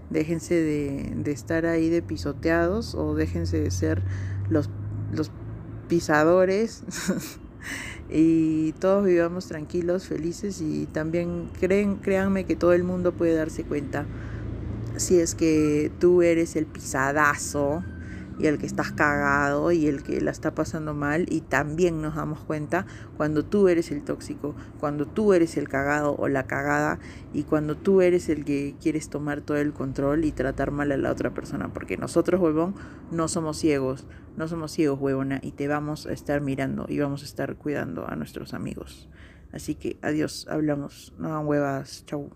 Déjense 0.10 0.54
de, 0.54 1.14
de 1.16 1.32
estar 1.32 1.66
ahí 1.66 1.90
de 1.90 2.02
pisoteados 2.02 2.94
o 2.94 3.16
déjense 3.16 3.60
de 3.60 3.72
ser 3.72 4.04
los, 4.50 4.70
los 5.12 5.32
pisadores. 5.88 6.84
y 8.12 8.74
todos 8.74 9.06
vivamos 9.06 9.48
tranquilos, 9.48 10.06
felices 10.06 10.62
y 10.62 10.86
también 10.86 11.50
creen, 11.60 11.96
créanme 11.96 12.46
que 12.46 12.56
todo 12.56 12.74
el 12.74 12.84
mundo 12.84 13.14
puede 13.14 13.34
darse 13.34 13.64
cuenta 13.64 14.06
si 14.98 15.20
es 15.20 15.36
que 15.36 15.92
tú 16.00 16.22
eres 16.22 16.56
el 16.56 16.66
pisadazo 16.66 17.84
y 18.40 18.48
el 18.48 18.58
que 18.58 18.66
estás 18.66 18.92
cagado 18.92 19.72
y 19.72 19.88
el 19.88 20.04
que 20.04 20.20
la 20.22 20.32
está 20.32 20.56
pasando 20.56 20.94
mal 20.94 21.26
y 21.30 21.42
también 21.42 22.02
nos 22.02 22.16
damos 22.16 22.40
cuenta 22.40 22.86
cuando 23.18 23.46
tú 23.46 23.68
eres 23.68 23.92
el 23.92 24.04
tóxico, 24.04 24.56
cuando 24.80 25.06
tú 25.06 25.34
eres 25.34 25.58
el 25.58 25.70
cagado 25.70 26.16
o 26.18 26.28
la 26.28 26.48
cagada 26.48 27.00
y 27.34 27.44
cuando 27.44 27.78
tú 27.78 28.02
eres 28.02 28.30
el 28.30 28.46
que 28.46 28.76
quieres 28.82 29.10
tomar 29.10 29.42
todo 29.42 29.58
el 29.58 29.74
control 29.74 30.26
y 30.26 30.32
tratar 30.32 30.72
mal 30.72 30.92
a 30.92 30.98
la 30.98 31.12
otra 31.12 31.34
persona, 31.34 31.72
porque 31.74 31.98
nosotros, 31.98 32.42
huevón, 32.42 32.76
no 33.12 33.28
somos 33.28 33.58
ciegos, 33.58 34.08
no 34.36 34.48
somos 34.48 34.72
ciegos, 34.72 35.00
huevona, 35.00 35.40
y 35.44 35.52
te 35.52 35.68
vamos 35.68 36.08
a 36.08 36.14
estar 36.14 36.42
mirando 36.42 36.86
y 36.90 37.00
vamos 37.00 37.22
a 37.22 37.26
estar 37.26 37.56
cuidando 37.56 38.08
a 38.08 38.16
nuestros 38.16 38.54
amigos. 38.54 39.10
Así 39.52 39.76
que 39.76 39.98
adiós, 40.02 40.48
hablamos, 40.50 41.14
no 41.20 41.28
hagan 41.30 41.46
huevas, 41.46 42.04
chau. 42.08 42.32